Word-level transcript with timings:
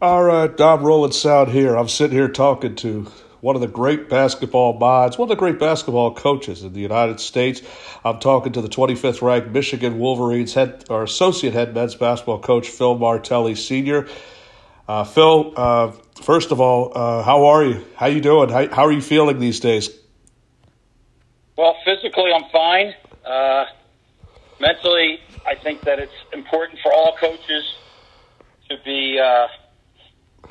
All 0.00 0.22
right, 0.22 0.60
I'm 0.60 0.84
rolling 0.84 1.10
sound 1.10 1.50
here. 1.50 1.74
I'm 1.76 1.88
sitting 1.88 2.16
here 2.16 2.28
talking 2.28 2.76
to 2.76 3.10
one 3.40 3.56
of 3.56 3.60
the 3.60 3.66
great 3.66 4.08
basketball 4.08 4.78
minds, 4.78 5.18
one 5.18 5.26
of 5.26 5.30
the 5.30 5.40
great 5.40 5.58
basketball 5.58 6.14
coaches 6.14 6.62
in 6.62 6.72
the 6.72 6.78
United 6.78 7.18
States. 7.18 7.62
I'm 8.04 8.20
talking 8.20 8.52
to 8.52 8.62
the 8.62 8.68
25th 8.68 9.22
ranked 9.22 9.48
Michigan 9.48 9.98
Wolverines 9.98 10.54
head 10.54 10.84
or 10.88 11.02
associate 11.02 11.52
head 11.52 11.74
men's 11.74 11.96
basketball 11.96 12.38
coach 12.38 12.68
Phil 12.68 12.96
Martelli 12.96 13.56
Sr. 13.56 14.06
Uh, 14.86 15.02
Phil, 15.02 15.52
uh, 15.56 15.90
first 16.22 16.52
of 16.52 16.60
all, 16.60 16.92
uh, 16.94 17.24
how 17.24 17.46
are 17.46 17.64
you? 17.64 17.84
How 17.96 18.06
you 18.06 18.20
doing? 18.20 18.50
How, 18.50 18.68
how, 18.68 18.86
are 18.86 18.92
you 18.92 19.02
feeling 19.02 19.40
these 19.40 19.58
days? 19.58 19.90
Well, 21.56 21.74
physically, 21.84 22.32
I'm 22.32 22.48
fine. 22.52 22.94
Uh, 23.26 23.64
mentally, 24.60 25.18
I 25.44 25.56
think 25.56 25.80
that 25.80 25.98
it's 25.98 26.12
important 26.32 26.78
for 26.84 26.92
all 26.92 27.16
coaches 27.16 27.74
to 28.68 28.76
be 28.84 29.18
uh, 29.18 29.48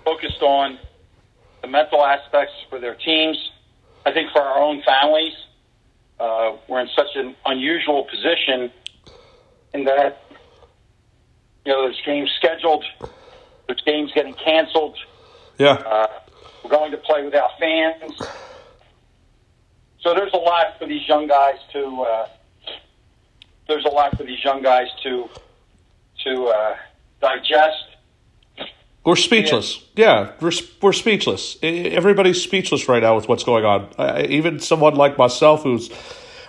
focused 0.07 0.41
on 0.41 0.79
the 1.61 1.67
mental 1.67 2.03
aspects 2.03 2.53
for 2.69 2.79
their 2.79 2.95
teams. 2.95 3.37
I 4.05 4.13
think 4.13 4.31
for 4.31 4.41
our 4.41 4.61
own 4.61 4.81
families, 4.83 5.33
uh, 6.19 6.57
we're 6.69 6.81
in 6.81 6.89
such 6.95 7.15
an 7.15 7.35
unusual 7.45 8.05
position 8.09 8.71
in 9.73 9.83
that 9.83 10.23
you 11.65 11.73
know 11.73 11.83
there's 11.83 12.01
games 12.05 12.31
scheduled, 12.37 12.85
there's 13.67 13.81
games 13.85 14.11
getting 14.15 14.35
canceled. 14.43 14.97
Yeah, 15.59 15.73
uh, 15.73 16.07
we're 16.63 16.71
going 16.71 16.91
to 16.91 16.97
play 16.97 17.23
without 17.25 17.51
fans. 17.59 18.13
So 19.99 20.13
there's 20.13 20.33
a 20.33 20.37
lot 20.37 20.79
for 20.79 20.87
these 20.87 21.07
young 21.07 21.27
guys 21.27 21.57
to. 21.73 22.05
Uh, 22.09 22.25
there's 23.67 23.83
a 23.83 23.89
lot 23.89 24.15
for 24.15 24.23
these 24.23 24.41
young 24.43 24.63
guys 24.63 24.87
to 25.03 25.29
to 26.23 26.45
uh, 26.45 26.75
digest 27.19 27.96
we're 29.07 29.15
speechless. 29.15 29.81
Yeah, 29.95 30.33
we're, 30.41 30.51
we're 30.81 30.91
speechless. 30.91 31.57
Everybody's 31.63 32.41
speechless 32.43 32.89
right 32.89 33.01
now 33.01 33.15
with 33.15 33.29
what's 33.29 33.45
going 33.45 33.63
on. 33.63 33.89
Uh, 33.97 34.25
even 34.27 34.59
someone 34.59 34.95
like 34.95 35.17
myself 35.17 35.63
who's 35.63 35.89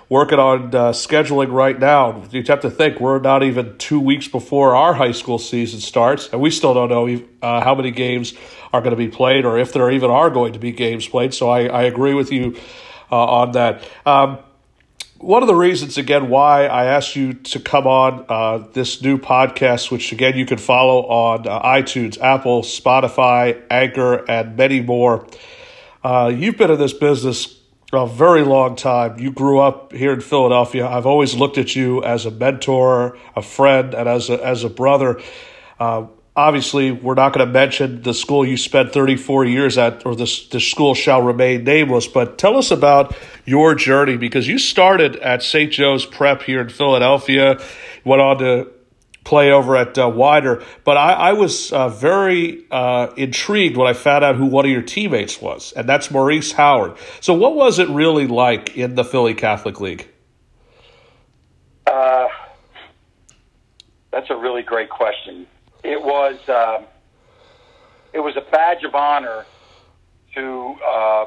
working 0.08 0.40
on 0.40 0.74
uh, 0.74 0.90
scheduling 0.90 1.52
right 1.52 1.78
now, 1.78 2.24
you 2.32 2.42
have 2.42 2.62
to 2.62 2.70
think 2.70 2.98
we're 2.98 3.20
not 3.20 3.44
even 3.44 3.78
two 3.78 4.00
weeks 4.00 4.26
before 4.26 4.74
our 4.74 4.92
high 4.92 5.12
school 5.12 5.38
season 5.38 5.78
starts, 5.78 6.30
and 6.32 6.40
we 6.40 6.50
still 6.50 6.74
don't 6.74 6.88
know 6.88 7.22
uh, 7.42 7.60
how 7.60 7.76
many 7.76 7.92
games 7.92 8.34
are 8.72 8.80
going 8.80 8.90
to 8.90 8.96
be 8.96 9.06
played 9.08 9.44
or 9.44 9.56
if 9.56 9.72
there 9.72 9.88
even 9.92 10.10
are 10.10 10.28
going 10.28 10.54
to 10.54 10.58
be 10.58 10.72
games 10.72 11.06
played. 11.06 11.32
So 11.32 11.48
I, 11.48 11.66
I 11.66 11.82
agree 11.84 12.14
with 12.14 12.32
you 12.32 12.56
uh, 13.12 13.24
on 13.24 13.52
that. 13.52 13.88
Um, 14.04 14.40
one 15.18 15.42
of 15.42 15.48
the 15.48 15.54
reasons, 15.54 15.98
again, 15.98 16.28
why 16.28 16.66
I 16.66 16.86
asked 16.86 17.16
you 17.16 17.34
to 17.34 17.58
come 17.58 17.86
on 17.86 18.24
uh, 18.28 18.68
this 18.72 19.02
new 19.02 19.18
podcast, 19.18 19.90
which 19.90 20.12
again 20.12 20.36
you 20.36 20.46
can 20.46 20.58
follow 20.58 21.06
on 21.06 21.46
uh, 21.46 21.60
iTunes, 21.62 22.20
Apple, 22.20 22.62
Spotify, 22.62 23.60
Anchor, 23.68 24.24
and 24.30 24.56
many 24.56 24.80
more. 24.80 25.26
Uh, 26.04 26.32
you've 26.34 26.56
been 26.56 26.70
in 26.70 26.78
this 26.78 26.92
business 26.92 27.58
a 27.92 28.06
very 28.06 28.42
long 28.42 28.76
time. 28.76 29.18
You 29.18 29.32
grew 29.32 29.58
up 29.58 29.92
here 29.92 30.12
in 30.12 30.20
Philadelphia. 30.20 30.86
I've 30.86 31.06
always 31.06 31.34
looked 31.34 31.58
at 31.58 31.74
you 31.74 32.04
as 32.04 32.24
a 32.24 32.30
mentor, 32.30 33.18
a 33.34 33.42
friend, 33.42 33.94
and 33.94 34.08
as 34.08 34.30
a, 34.30 34.44
as 34.44 34.62
a 34.62 34.68
brother. 34.68 35.20
Obviously, 36.38 36.92
we're 36.92 37.14
not 37.14 37.32
going 37.32 37.44
to 37.44 37.52
mention 37.52 38.00
the 38.02 38.14
school 38.14 38.46
you 38.46 38.56
spent 38.56 38.92
34 38.92 39.44
years 39.44 39.76
at, 39.76 40.06
or 40.06 40.14
this, 40.14 40.46
the 40.50 40.60
school 40.60 40.94
shall 40.94 41.20
remain 41.20 41.64
nameless, 41.64 42.06
but 42.06 42.38
tell 42.38 42.56
us 42.56 42.70
about 42.70 43.12
your 43.44 43.74
journey 43.74 44.16
because 44.16 44.46
you 44.46 44.56
started 44.56 45.16
at 45.16 45.42
St. 45.42 45.72
Joe's 45.72 46.06
Prep 46.06 46.42
here 46.42 46.60
in 46.60 46.68
Philadelphia, 46.68 47.60
went 48.04 48.22
on 48.22 48.38
to 48.38 48.70
play 49.24 49.50
over 49.50 49.76
at 49.76 49.98
uh, 49.98 50.08
Widener, 50.08 50.62
but 50.84 50.96
I, 50.96 51.12
I 51.14 51.32
was 51.32 51.72
uh, 51.72 51.88
very 51.88 52.64
uh, 52.70 53.08
intrigued 53.16 53.76
when 53.76 53.88
I 53.88 53.92
found 53.92 54.22
out 54.22 54.36
who 54.36 54.46
one 54.46 54.64
of 54.64 54.70
your 54.70 54.82
teammates 54.82 55.42
was, 55.42 55.72
and 55.72 55.88
that's 55.88 56.08
Maurice 56.08 56.52
Howard. 56.52 56.98
So, 57.20 57.34
what 57.34 57.56
was 57.56 57.80
it 57.80 57.88
really 57.88 58.28
like 58.28 58.76
in 58.76 58.94
the 58.94 59.04
Philly 59.04 59.34
Catholic 59.34 59.80
League? 59.80 60.06
Uh, 61.84 62.28
that's 64.12 64.30
a 64.30 64.36
really 64.36 64.62
great 64.62 64.88
question 64.88 65.48
it 65.88 66.02
was 66.02 66.36
um, 66.48 66.86
it 68.12 68.20
was 68.20 68.36
a 68.36 68.50
badge 68.50 68.84
of 68.84 68.94
honor 68.94 69.46
to 70.34 70.74
uh, 70.86 71.24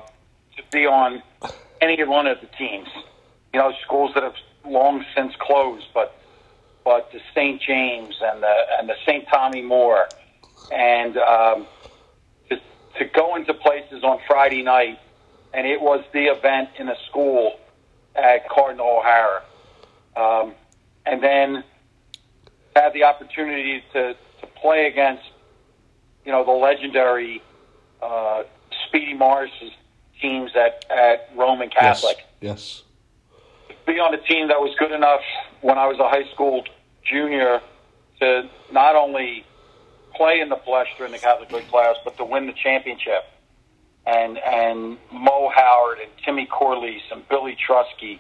to 0.56 0.64
be 0.72 0.86
on 0.86 1.24
any 1.82 2.02
one 2.04 2.28
of 2.28 2.40
the 2.42 2.48
teams. 2.58 2.88
You 3.54 3.60
know, 3.60 3.74
schools 3.84 4.12
that 4.14 4.24
have 4.24 4.36
long 4.64 5.04
since 5.16 5.34
closed, 5.40 5.88
but 5.96 6.16
but 6.86 7.12
the 7.12 7.20
St. 7.34 7.60
James 7.60 8.16
and 8.22 8.44
the 8.44 8.56
and 8.78 8.88
the 8.88 8.96
St. 9.06 9.26
Tommy 9.34 9.64
Moore, 9.64 10.08
and 10.72 11.18
um, 11.18 11.66
to 12.50 12.58
to 13.00 13.06
go 13.06 13.36
into 13.36 13.56
places 13.56 14.04
on 14.04 14.20
Friday 14.28 14.62
night, 14.62 15.00
and 15.56 15.66
it 15.66 15.82
was 15.82 16.04
the 16.14 16.26
event 16.26 16.70
in 16.78 16.88
a 16.88 16.96
school 17.10 17.60
at 18.16 18.48
Cardinal 18.48 19.00
O'Hara, 19.00 19.42
um, 20.16 20.54
and 21.08 21.24
then 21.24 21.64
had 22.76 22.94
the 22.94 23.04
opportunity 23.04 23.84
to 23.94 24.16
play 24.62 24.86
against, 24.86 25.24
you 26.26 26.32
know, 26.32 26.46
the 26.46 26.52
legendary 26.52 27.42
uh, 28.02 28.44
Speedy 28.88 29.14
Morris's 29.14 29.72
teams 30.22 30.52
at, 30.56 30.86
at 30.90 31.30
Roman 31.36 31.70
Catholic. 31.70 32.18
Yes. 32.40 32.84
yes. 33.70 33.78
Be 33.86 34.00
on 34.00 34.14
a 34.14 34.18
team 34.18 34.48
that 34.50 34.60
was 34.60 34.76
good 34.78 34.92
enough 34.92 35.22
when 35.62 35.78
I 35.78 35.88
was 35.88 35.98
a 36.00 36.08
high 36.08 36.32
school 36.34 36.64
junior 37.04 37.62
to 38.20 38.50
not 38.72 38.96
only 38.96 39.44
play 40.16 40.40
in 40.40 40.50
the 40.50 40.56
Palestra 40.56 41.06
in 41.06 41.12
the 41.12 41.18
Catholic 41.18 41.52
League 41.52 41.68
playoffs, 41.68 41.96
but 42.06 42.16
to 42.18 42.26
win 42.26 42.46
the 42.46 42.54
championship. 42.54 43.26
And 44.06 44.40
and 44.40 44.98
Mo 45.12 45.52
Howard 45.54 46.00
and 46.00 46.10
Timmy 46.26 46.48
Corliss 46.48 47.02
and 47.12 47.28
Billy 47.30 47.56
Trusky 47.56 48.20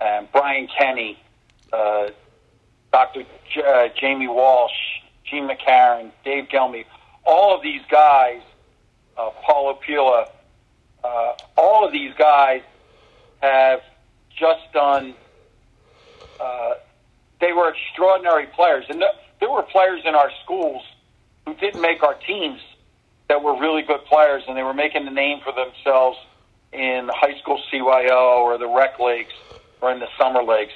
and 0.00 0.30
Brian 0.32 0.68
Kenny, 0.78 1.18
uh, 1.72 2.08
Dr. 2.92 3.24
J- 3.52 3.62
uh, 3.62 3.88
Jamie 3.98 4.28
Walsh, 4.28 4.72
Gene 5.24 5.48
McCarron, 5.48 6.10
Dave 6.24 6.48
Gelmy, 6.48 6.84
all 7.24 7.56
of 7.56 7.62
these 7.62 7.82
guys, 7.90 8.42
uh, 9.16 9.30
Paulo 9.44 9.74
Pila, 9.74 10.28
uh, 11.02 11.32
all 11.56 11.86
of 11.86 11.92
these 11.92 12.12
guys 12.18 12.62
have 13.40 13.80
just 14.36 14.72
done. 14.72 15.14
Uh, 16.40 16.74
they 17.40 17.52
were 17.52 17.70
extraordinary 17.70 18.46
players, 18.46 18.84
and 18.88 19.02
there 19.40 19.50
were 19.50 19.62
players 19.62 20.02
in 20.04 20.14
our 20.14 20.30
schools 20.42 20.82
who 21.46 21.54
didn't 21.54 21.80
make 21.80 22.02
our 22.02 22.14
teams 22.14 22.60
that 23.28 23.42
were 23.42 23.58
really 23.58 23.82
good 23.82 24.04
players, 24.06 24.42
and 24.48 24.56
they 24.56 24.62
were 24.62 24.74
making 24.74 25.06
a 25.06 25.10
name 25.10 25.40
for 25.42 25.52
themselves 25.52 26.18
in 26.72 27.08
high 27.12 27.38
school 27.38 27.60
CYO 27.72 28.40
or 28.40 28.58
the 28.58 28.68
rec 28.68 28.98
leagues 28.98 29.32
or 29.80 29.92
in 29.92 30.00
the 30.00 30.08
summer 30.18 30.42
leagues. 30.42 30.72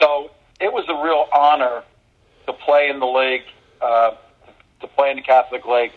So 0.00 0.30
it 0.60 0.72
was 0.72 0.84
a 0.88 1.02
real 1.02 1.26
honor 1.34 1.82
to 2.46 2.52
play 2.52 2.88
in 2.88 3.00
the 3.00 3.06
league 3.06 3.44
uh, 3.84 4.16
to 4.80 4.86
play 4.88 5.10
in 5.10 5.16
the 5.16 5.22
Catholic 5.22 5.64
League 5.66 5.92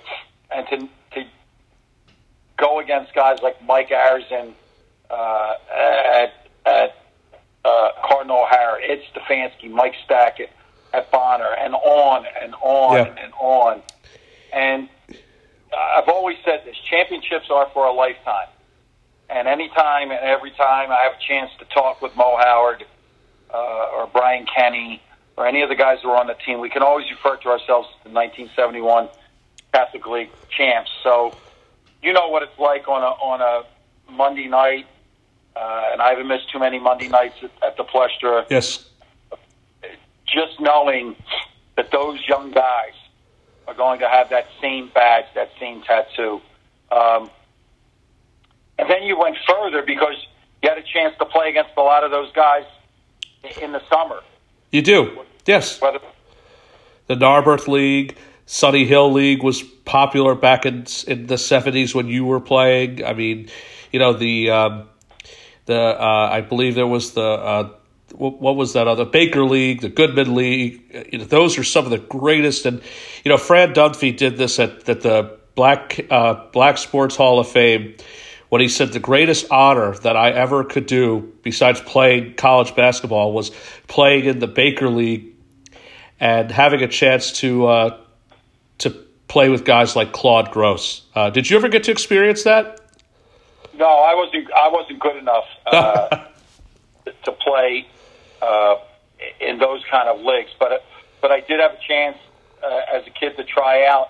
and 0.51 0.67
to 0.67 0.89
to 1.15 1.27
go 2.57 2.79
against 2.79 3.13
guys 3.13 3.39
like 3.41 3.63
Mike 3.63 3.89
Arison 3.89 4.53
uh, 5.09 5.53
at 5.73 6.33
at 6.65 6.95
uh, 7.63 7.89
Cardinal 8.05 8.43
O'Hara, 8.43 8.81
Ed 8.83 9.01
Stefanski, 9.13 9.69
Mike 9.69 9.95
Stackett 10.05 10.49
at 10.93 11.09
Bonner, 11.11 11.53
and 11.59 11.73
on 11.73 12.25
and 12.41 12.53
on 12.61 12.95
yeah. 12.95 13.23
and 13.23 13.33
on. 13.39 13.81
And 14.53 14.89
I've 15.77 16.09
always 16.09 16.37
said 16.43 16.63
this: 16.65 16.75
championships 16.89 17.49
are 17.49 17.69
for 17.73 17.85
a 17.85 17.93
lifetime. 17.93 18.47
And 19.29 19.47
anytime 19.47 20.11
and 20.11 20.19
every 20.21 20.51
time 20.51 20.89
I 20.91 21.01
have 21.03 21.13
a 21.13 21.23
chance 21.25 21.51
to 21.59 21.65
talk 21.65 22.01
with 22.01 22.15
Mo 22.15 22.37
Howard 22.37 22.85
uh, 23.53 23.91
or 23.93 24.07
Brian 24.07 24.45
Kenny 24.45 25.01
or 25.37 25.47
any 25.47 25.61
of 25.61 25.69
the 25.69 25.75
guys 25.75 25.99
who 26.01 26.09
are 26.09 26.17
on 26.17 26.27
the 26.27 26.33
team, 26.33 26.59
we 26.59 26.69
can 26.69 26.81
always 26.81 27.09
refer 27.09 27.37
to 27.37 27.49
ourselves 27.49 27.87
as 27.99 28.03
the 28.03 28.09
1971 28.09 29.07
Catholic 29.71 30.05
League 30.07 30.31
champs. 30.49 30.91
So 31.03 31.35
you 32.01 32.11
know 32.11 32.27
what 32.27 32.43
it's 32.43 32.57
like 32.59 32.87
on 32.87 33.03
a 33.03 33.05
on 33.05 33.41
a 33.41 34.11
Monday 34.11 34.47
night, 34.47 34.87
uh, 35.55 35.89
and 35.91 36.01
I 36.01 36.09
haven't 36.09 36.27
missed 36.27 36.51
too 36.51 36.59
many 36.59 36.79
Monday 36.79 37.07
nights 37.07 37.35
at, 37.43 37.51
at 37.63 37.77
the 37.77 37.83
Palestra. 37.83 38.45
Yes. 38.49 38.89
Just 40.25 40.59
knowing 40.59 41.15
that 41.75 41.91
those 41.91 42.19
young 42.27 42.51
guys 42.51 42.93
are 43.67 43.73
going 43.73 43.99
to 43.99 44.09
have 44.09 44.29
that 44.29 44.47
same 44.59 44.89
badge, 44.93 45.25
that 45.35 45.51
same 45.59 45.81
tattoo. 45.83 46.41
Um, 46.91 47.29
and 48.79 48.89
then 48.89 49.03
you 49.03 49.17
went 49.17 49.37
further 49.47 49.83
because 49.83 50.15
you 50.61 50.69
had 50.69 50.77
a 50.77 50.83
chance 50.83 51.15
to 51.19 51.25
play 51.25 51.49
against 51.49 51.71
a 51.77 51.81
lot 51.81 52.03
of 52.03 52.11
those 52.11 52.31
guys 52.33 52.65
in 53.61 53.71
the 53.71 53.81
summer. 53.89 54.21
You 54.71 54.81
do. 54.81 55.23
Yes. 55.45 55.79
The 57.07 57.15
Narberth 57.15 57.67
League, 57.67 58.17
Sunny 58.45 58.85
Hill 58.85 59.11
League 59.13 59.43
was 59.43 59.63
popular 59.63 60.35
back 60.35 60.65
in 60.65 60.85
in 61.07 61.27
the 61.27 61.37
seventies 61.37 61.95
when 61.95 62.07
you 62.07 62.25
were 62.25 62.41
playing. 62.41 63.03
I 63.03 63.13
mean, 63.13 63.49
you 63.91 63.99
know 63.99 64.13
the 64.13 64.49
um, 64.51 64.89
the 65.65 65.79
uh, 65.79 66.29
I 66.31 66.41
believe 66.41 66.75
there 66.75 66.87
was 66.87 67.13
the 67.13 67.21
uh, 67.21 67.69
what 68.15 68.55
was 68.55 68.73
that 68.73 68.87
other 68.87 69.05
Baker 69.05 69.43
League, 69.43 69.81
the 69.81 69.89
Goodman 69.89 70.35
League. 70.35 71.07
You 71.11 71.19
know, 71.19 71.25
those 71.25 71.57
are 71.57 71.63
some 71.63 71.85
of 71.85 71.91
the 71.91 71.97
greatest. 71.97 72.65
And 72.65 72.81
you 73.23 73.29
know, 73.29 73.37
Fran 73.37 73.73
Dunphy 73.73 74.15
did 74.15 74.37
this 74.37 74.59
at, 74.59 74.87
at 74.89 75.01
the 75.01 75.37
Black 75.55 76.05
uh, 76.09 76.45
Black 76.51 76.77
Sports 76.77 77.15
Hall 77.15 77.39
of 77.39 77.47
Fame 77.47 77.95
when 78.49 78.61
he 78.61 78.67
said 78.67 78.93
the 78.93 78.99
greatest 78.99 79.51
honor 79.51 79.93
that 79.99 80.15
I 80.15 80.31
ever 80.31 80.63
could 80.63 80.85
do 80.85 81.33
besides 81.43 81.81
playing 81.81 82.35
college 82.35 82.75
basketball 82.75 83.33
was 83.33 83.51
playing 83.87 84.25
in 84.25 84.39
the 84.39 84.47
Baker 84.47 84.89
League 84.89 85.33
and 86.19 86.51
having 86.51 86.81
a 86.81 86.87
chance 86.87 87.33
to 87.39 87.67
uh, 87.67 87.97
to 88.79 88.91
play 89.27 89.49
with 89.49 89.65
guys 89.65 89.95
like 89.95 90.11
Claude 90.11 90.51
Gross. 90.51 91.03
Uh, 91.13 91.29
did 91.29 91.49
you 91.49 91.57
ever 91.57 91.67
get 91.67 91.83
to 91.83 91.91
experience 91.91 92.43
that? 92.43 92.81
No, 93.77 93.85
I 93.85 94.15
wasn't. 94.15 94.51
I 94.53 94.69
wasn't 94.69 94.99
good 94.99 95.17
enough 95.17 95.45
uh, 95.67 96.25
to 97.23 97.31
play 97.33 97.87
uh, 98.41 98.75
in 99.39 99.59
those 99.59 99.83
kind 99.89 100.09
of 100.09 100.21
leagues, 100.21 100.51
but 100.59 100.83
but 101.21 101.31
I 101.31 101.41
did 101.41 101.59
have 101.59 101.73
a 101.73 101.87
chance 101.87 102.17
uh, 102.63 102.95
as 102.95 103.05
a 103.05 103.11
kid 103.11 103.37
to 103.37 103.43
try 103.43 103.85
out 103.85 104.09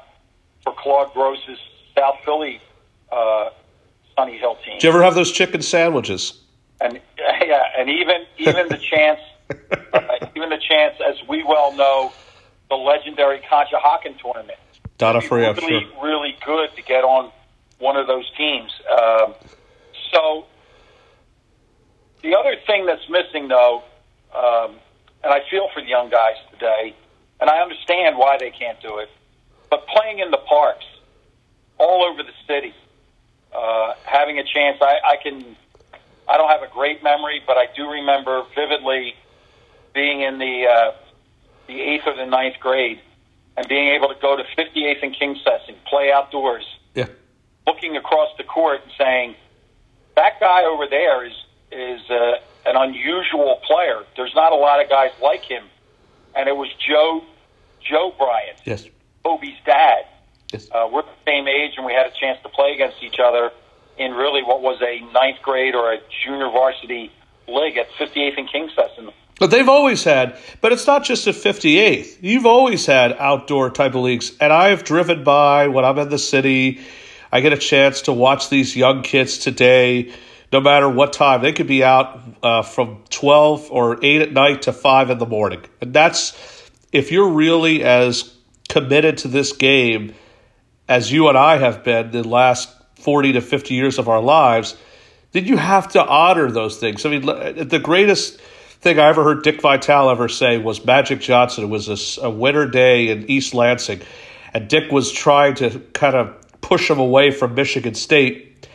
for 0.63 0.73
Claude 0.73 1.11
Gross's 1.13 1.59
South 1.95 2.17
Philly 2.23 2.61
uh, 3.11 3.49
Sunny 4.17 4.37
Hill 4.37 4.55
team. 4.65 4.75
Did 4.75 4.83
you 4.83 4.89
ever 4.89 5.03
have 5.03 5.15
those 5.15 5.31
chicken 5.31 5.61
sandwiches? 5.61 6.41
And 6.81 6.99
yeah, 7.17 7.63
and 7.77 7.89
even 7.89 8.25
even 8.37 8.67
the 8.67 8.77
chance, 8.77 9.19
uh, 9.93 10.27
even 10.35 10.49
the 10.49 10.59
chance, 10.59 10.95
as 11.05 11.15
we 11.27 11.43
well 11.43 11.73
know, 11.75 12.11
the 12.69 12.75
legendary 12.75 13.39
Conshohocken 13.39 14.19
tournament. 14.19 14.59
Donofrio, 14.97 15.55
really, 15.57 15.85
sure. 15.85 16.03
really 16.03 16.35
good 16.43 16.75
to 16.75 16.81
get 16.81 17.03
on 17.03 17.31
one 17.77 17.95
of 17.95 18.07
those 18.07 18.29
teams. 18.35 18.71
Um, 18.91 19.35
so 20.11 20.45
the 22.23 22.35
other 22.35 22.55
thing 22.65 22.87
that's 22.87 23.07
missing, 23.07 23.47
though, 23.47 23.83
um, 24.35 24.77
and 25.23 25.31
I 25.31 25.41
feel 25.51 25.69
for 25.73 25.81
the 25.81 25.87
young 25.87 26.09
guys 26.09 26.35
today, 26.51 26.95
and 27.39 27.49
I 27.49 27.59
understand 27.59 28.17
why 28.17 28.37
they 28.39 28.49
can't 28.49 28.81
do 28.81 28.97
it, 28.97 29.09
but 29.69 29.85
playing 29.87 30.17
in 30.17 30.31
the 30.31 30.37
parks 30.37 30.85
all 31.77 32.03
over 32.03 32.23
the 32.23 32.33
city, 32.47 32.73
uh, 33.55 33.93
having 34.03 34.39
a 34.39 34.43
chance, 34.43 34.77
I, 34.81 34.95
I 35.13 35.15
can. 35.21 35.55
I 36.29 36.35
don't 36.37 36.49
have 36.49 36.61
a 36.61 36.67
great 36.73 37.01
memory, 37.03 37.41
but 37.47 37.57
I 37.57 37.67
do 37.75 37.89
remember 37.89 38.43
vividly 38.53 39.15
being 39.93 40.21
in 40.21 40.37
the 40.39 40.65
uh, 40.67 40.91
the 41.67 41.79
eighth 41.81 42.03
or 42.05 42.15
the 42.15 42.25
ninth 42.25 42.55
grade 42.59 42.99
and 43.55 43.67
being 43.67 43.87
able 43.95 44.09
to 44.09 44.15
go 44.21 44.35
to 44.35 44.43
58th 44.43 45.01
and 45.03 45.15
King's 45.17 45.39
and 45.67 45.75
play 45.85 46.11
outdoors, 46.11 46.63
Yeah. 46.93 47.07
looking 47.65 47.97
across 47.97 48.29
the 48.37 48.43
court 48.43 48.81
and 48.83 48.91
saying, 48.97 49.35
"That 50.15 50.39
guy 50.39 50.63
over 50.65 50.85
there 50.87 51.25
is 51.25 51.33
is 51.71 52.01
uh, 52.09 52.33
an 52.65 52.75
unusual 52.75 53.59
player. 53.65 54.03
There's 54.15 54.35
not 54.35 54.51
a 54.51 54.55
lot 54.55 54.81
of 54.83 54.89
guys 54.89 55.11
like 55.21 55.43
him." 55.43 55.63
And 56.35 56.47
it 56.49 56.55
was 56.55 56.67
Joe 56.85 57.23
Joe 57.81 58.13
Bryant, 58.17 58.57
Yes. 58.65 58.85
Kobe's 59.23 59.57
dad. 59.65 60.05
Yes. 60.53 60.69
Uh, 60.71 60.87
we're 60.91 61.01
the 61.01 61.09
same 61.25 61.47
age, 61.47 61.73
and 61.77 61.85
we 61.85 61.93
had 61.93 62.07
a 62.07 62.13
chance 62.19 62.39
to 62.43 62.49
play 62.49 62.73
against 62.73 63.03
each 63.03 63.19
other 63.23 63.51
in 63.97 64.11
really 64.11 64.43
what 64.43 64.61
was 64.61 64.81
a 64.81 65.01
ninth 65.11 65.41
grade 65.41 65.75
or 65.75 65.93
a 65.93 65.97
junior 66.23 66.49
varsity 66.49 67.11
league 67.47 67.77
at 67.77 67.89
58th 67.91 68.37
and 68.37 68.51
King's 68.51 68.71
But 69.39 69.51
they've 69.51 69.67
always 69.67 70.03
had, 70.03 70.37
but 70.61 70.71
it's 70.71 70.85
not 70.85 71.03
just 71.03 71.27
at 71.27 71.35
58th. 71.35 72.17
You've 72.21 72.45
always 72.45 72.85
had 72.85 73.13
outdoor 73.13 73.69
type 73.69 73.95
of 73.95 74.01
leagues. 74.01 74.33
And 74.39 74.53
I've 74.53 74.83
driven 74.83 75.23
by 75.23 75.67
when 75.67 75.85
I'm 75.85 75.97
in 75.97 76.09
the 76.09 76.19
city. 76.19 76.81
I 77.31 77.41
get 77.41 77.53
a 77.53 77.57
chance 77.57 78.03
to 78.03 78.13
watch 78.13 78.49
these 78.49 78.75
young 78.75 79.01
kids 79.03 79.37
today, 79.39 80.13
no 80.51 80.61
matter 80.61 80.87
what 80.87 81.13
time. 81.13 81.41
They 81.41 81.53
could 81.53 81.67
be 81.67 81.83
out 81.83 82.19
uh, 82.43 82.61
from 82.61 83.03
12 83.09 83.71
or 83.71 84.03
8 84.03 84.21
at 84.21 84.31
night 84.31 84.63
to 84.63 84.73
5 84.73 85.09
in 85.09 85.17
the 85.17 85.25
morning. 85.25 85.61
And 85.81 85.93
that's, 85.93 86.69
if 86.91 87.11
you're 87.11 87.29
really 87.29 87.83
as 87.83 88.33
committed 88.69 89.19
to 89.19 89.27
this 89.27 89.53
game 89.53 90.13
as 90.87 91.11
you 91.11 91.27
and 91.29 91.37
I 91.37 91.57
have 91.57 91.83
been 91.83 92.11
the 92.11 92.27
last 92.27 92.69
40 92.95 93.33
to 93.33 93.41
50 93.41 93.73
years 93.73 93.99
of 93.99 94.09
our 94.09 94.21
lives, 94.21 94.75
then 95.31 95.45
you 95.45 95.57
have 95.57 95.89
to 95.89 96.05
honor 96.05 96.49
those 96.49 96.77
things. 96.77 97.05
I 97.05 97.09
mean, 97.09 97.21
the 97.25 97.79
greatest 97.81 98.39
thing 98.79 98.99
I 98.99 99.09
ever 99.09 99.23
heard 99.23 99.43
Dick 99.43 99.61
Vitale 99.61 100.09
ever 100.09 100.29
say 100.29 100.57
was 100.57 100.85
Magic 100.85 101.19
Johnson. 101.19 101.65
It 101.65 101.67
was 101.67 102.17
a, 102.17 102.21
a 102.25 102.29
winter 102.29 102.67
day 102.67 103.09
in 103.09 103.29
East 103.29 103.53
Lansing, 103.53 104.01
and 104.53 104.67
Dick 104.67 104.91
was 104.91 105.11
trying 105.11 105.55
to 105.55 105.79
kind 105.93 106.15
of 106.15 106.61
push 106.61 106.89
him 106.89 106.99
away 106.99 107.31
from 107.31 107.55
Michigan 107.55 107.93
State, 107.93 108.67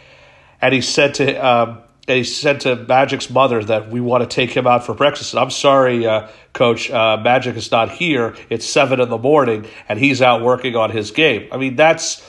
and 0.61 0.75
he 0.75 0.81
said 0.81 1.15
to 1.15 1.35
um, 1.37 1.79
he 2.07 2.25
said 2.25 2.61
to 2.63 2.77
Magic's 2.77 3.31
mother 3.31 3.63
that 3.65 3.91
we 3.91 4.01
want 4.01 4.29
to 4.29 4.35
take 4.35 4.51
him 4.51 4.67
out 4.67 4.85
for 4.85 4.95
breakfast. 4.95 5.37
I'm 5.37 5.51
sorry, 5.51 6.07
uh, 6.07 6.29
Coach, 6.53 6.91
uh, 6.91 7.17
Magic 7.23 7.57
is 7.57 7.71
not 7.71 7.91
here. 7.91 8.35
It's 8.51 8.67
seven 8.67 9.01
in 9.01 9.09
the 9.09 9.19
morning, 9.19 9.67
and 9.89 9.99
he's 9.99 10.21
out 10.21 10.43
working 10.43 10.77
on 10.77 10.91
his 10.91 11.11
game. 11.11 11.49
I 11.53 11.57
mean, 11.57 11.77
that's 11.77 12.27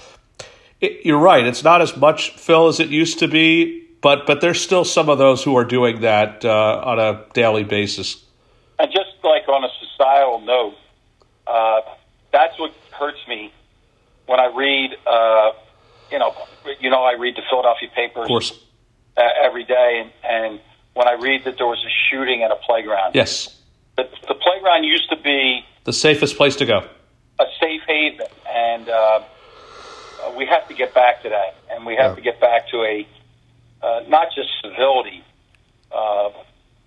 it, 0.79 1.05
you're 1.05 1.19
right. 1.19 1.45
It's 1.45 1.63
not 1.63 1.81
as 1.81 1.97
much 1.97 2.31
Phil 2.37 2.67
as 2.67 2.79
it 2.79 2.89
used 2.89 3.19
to 3.19 3.27
be 3.27 3.83
but 4.03 4.27
but 4.27 4.41
there's 4.41 4.61
still 4.61 4.83
some 4.83 5.09
of 5.09 5.17
those 5.17 5.43
who 5.43 5.55
are 5.55 5.63
doing 5.63 6.01
that 6.01 6.45
uh, 6.45 6.81
on 6.85 6.99
a 6.99 7.25
daily 7.33 7.63
basis. 7.63 8.23
And 8.77 8.91
just 8.91 9.11
like 9.23 9.47
on 9.47 9.63
a 9.63 9.69
societal 9.79 10.41
note, 10.41 10.75
uh, 11.47 11.81
that's 12.31 12.59
what 12.59 12.73
hurts 12.91 13.25
me 13.27 13.51
when 14.27 14.39
I 14.39 14.47
read. 14.47 14.91
Uh, 15.07 15.51
you 16.11 16.19
know, 16.19 16.35
you 16.79 16.89
know, 16.89 17.01
I 17.03 17.13
read 17.13 17.37
the 17.37 17.41
Philadelphia 17.49 17.89
papers 17.95 18.23
Of 18.23 18.27
course, 18.27 18.59
uh, 19.17 19.21
every 19.43 19.63
day, 19.63 20.01
and, 20.03 20.11
and 20.23 20.59
when 20.93 21.07
I 21.07 21.13
read 21.13 21.43
that 21.45 21.57
there 21.57 21.67
was 21.67 21.83
a 21.85 21.91
shooting 22.09 22.43
at 22.43 22.51
a 22.51 22.55
playground, 22.55 23.15
yes, 23.15 23.49
the, 23.97 24.03
the 24.27 24.35
playground 24.35 24.83
used 24.83 25.09
to 25.09 25.17
be 25.17 25.65
the 25.83 25.93
safest 25.93 26.37
place 26.37 26.55
to 26.57 26.65
go. 26.65 26.87
a 27.39 27.45
safe 27.59 27.81
haven, 27.87 28.27
and 28.49 28.89
uh, 28.89 29.21
we 30.37 30.45
have 30.45 30.67
to 30.67 30.73
get 30.73 30.93
back 30.93 31.21
to 31.23 31.29
that, 31.29 31.55
and 31.71 31.85
we 31.85 31.95
have 31.95 32.11
Yeah. 32.11 32.15
to 32.15 32.21
get 32.21 32.39
back 32.39 32.69
to 32.69 32.77
a 32.83 33.07
uh, 33.81 34.01
not 34.07 34.27
just 34.33 34.49
civility, 34.63 35.23
uh, 35.91 36.29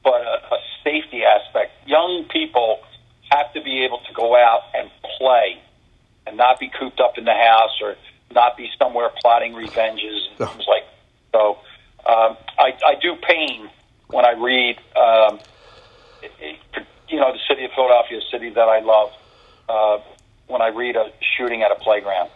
but 0.03 0.21
a, 0.23 0.55
a 0.55 0.59
safety 0.83 1.23
aspect. 1.25 1.73
Young 1.87 2.25
people 2.31 2.79
have 3.31 3.53
to 3.53 3.61
be 3.61 3.85
able 3.85 3.99
to 3.99 4.13
go 4.15 4.35
out 4.37 4.63
and 4.75 4.89
play, 5.19 5.59
and 6.27 6.37
not 6.37 6.59
be 6.59 6.71
cooped 6.79 7.01
up 7.01 7.19
in 7.19 7.25
the 7.25 7.35
house 7.35 7.77
or 7.83 7.97
not 8.35 8.57
be 8.57 8.69
somewhere 8.79 9.11
plotting 9.21 9.55
revenges 9.55 10.29
and 10.31 10.49
things 10.49 10.65
like. 10.69 10.85
I, 12.67 12.77
I 12.85 12.95
do 13.01 13.17
pain 13.17 13.71
when 14.09 14.25
I 14.25 14.33
read, 14.33 14.77
um, 14.97 15.41
you 17.09 17.21
know, 17.21 17.33
the 17.33 17.39
city 17.49 17.65
of 17.65 17.71
Philadelphia, 17.73 18.19
a 18.19 18.31
city 18.31 18.51
that 18.51 18.69
I 18.69 18.81
love. 18.81 19.13
Uh, 19.69 19.99
when 20.47 20.63
I 20.63 20.69
read 20.69 20.97
a 20.97 21.11
shooting 21.37 21.63
at 21.63 21.73
a 21.73 21.75
playground. 21.77 22.31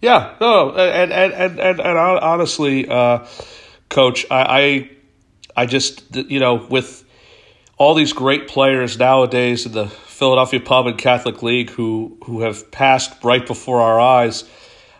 Yeah, 0.00 0.34
no, 0.40 0.70
and 0.70 1.12
and 1.12 1.32
and 1.32 1.58
and, 1.58 1.80
and 1.80 1.98
honestly, 1.98 2.88
uh, 2.88 3.26
Coach, 3.88 4.26
I, 4.30 4.90
I 5.56 5.62
I 5.62 5.66
just 5.66 6.14
you 6.14 6.40
know 6.40 6.66
with 6.70 7.04
all 7.78 7.94
these 7.94 8.12
great 8.12 8.48
players 8.48 8.98
nowadays 8.98 9.66
in 9.66 9.72
the 9.72 9.88
Philadelphia 9.88 10.60
Pub 10.60 10.86
and 10.86 10.98
Catholic 10.98 11.42
League 11.42 11.70
who 11.70 12.18
who 12.24 12.42
have 12.42 12.70
passed 12.70 13.24
right 13.24 13.46
before 13.46 13.80
our 13.80 14.00
eyes 14.00 14.44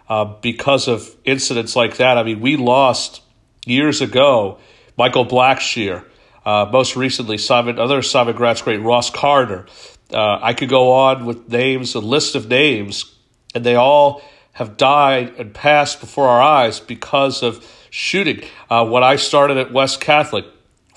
uh, 0.09 0.25
because 0.25 0.89
of 0.89 1.15
incidents 1.25 1.77
like 1.77 1.99
that. 1.99 2.19
I 2.19 2.23
mean, 2.23 2.41
we 2.41 2.57
lost 2.57 3.23
years 3.67 4.01
ago 4.01 4.59
Michael 4.97 5.27
Blackshear. 5.27 6.05
Uh, 6.45 6.69
most 6.73 6.97
recently, 6.97 7.39
Simon, 7.39 7.79
other 7.79 8.03
Simon 8.03 8.37
Gratz 8.37 8.63
great 8.63 8.81
Ross 8.81 9.11
Carter. 9.11 9.67
Uh, 10.13 10.39
I 10.41 10.55
could 10.55 10.69
go 10.69 10.93
on 10.93 11.27
with 11.27 11.49
names, 11.49 11.95
a 11.95 12.01
list 12.01 12.37
of 12.37 12.49
names, 12.49 13.17
and 13.55 13.65
they 13.65 13.75
all 13.75 14.23
have 14.53 14.77
died 14.77 15.35
and 15.39 15.53
passed 15.53 16.01
before 16.01 16.29
our 16.29 16.41
eyes 16.41 16.79
because 16.79 17.43
of 17.43 17.67
shooting. 17.91 18.43
Uh, 18.71 18.87
when 18.87 19.03
I 19.03 19.17
started 19.17 19.57
at 19.57 19.73
West 19.73 20.01
Catholic, 20.01 20.47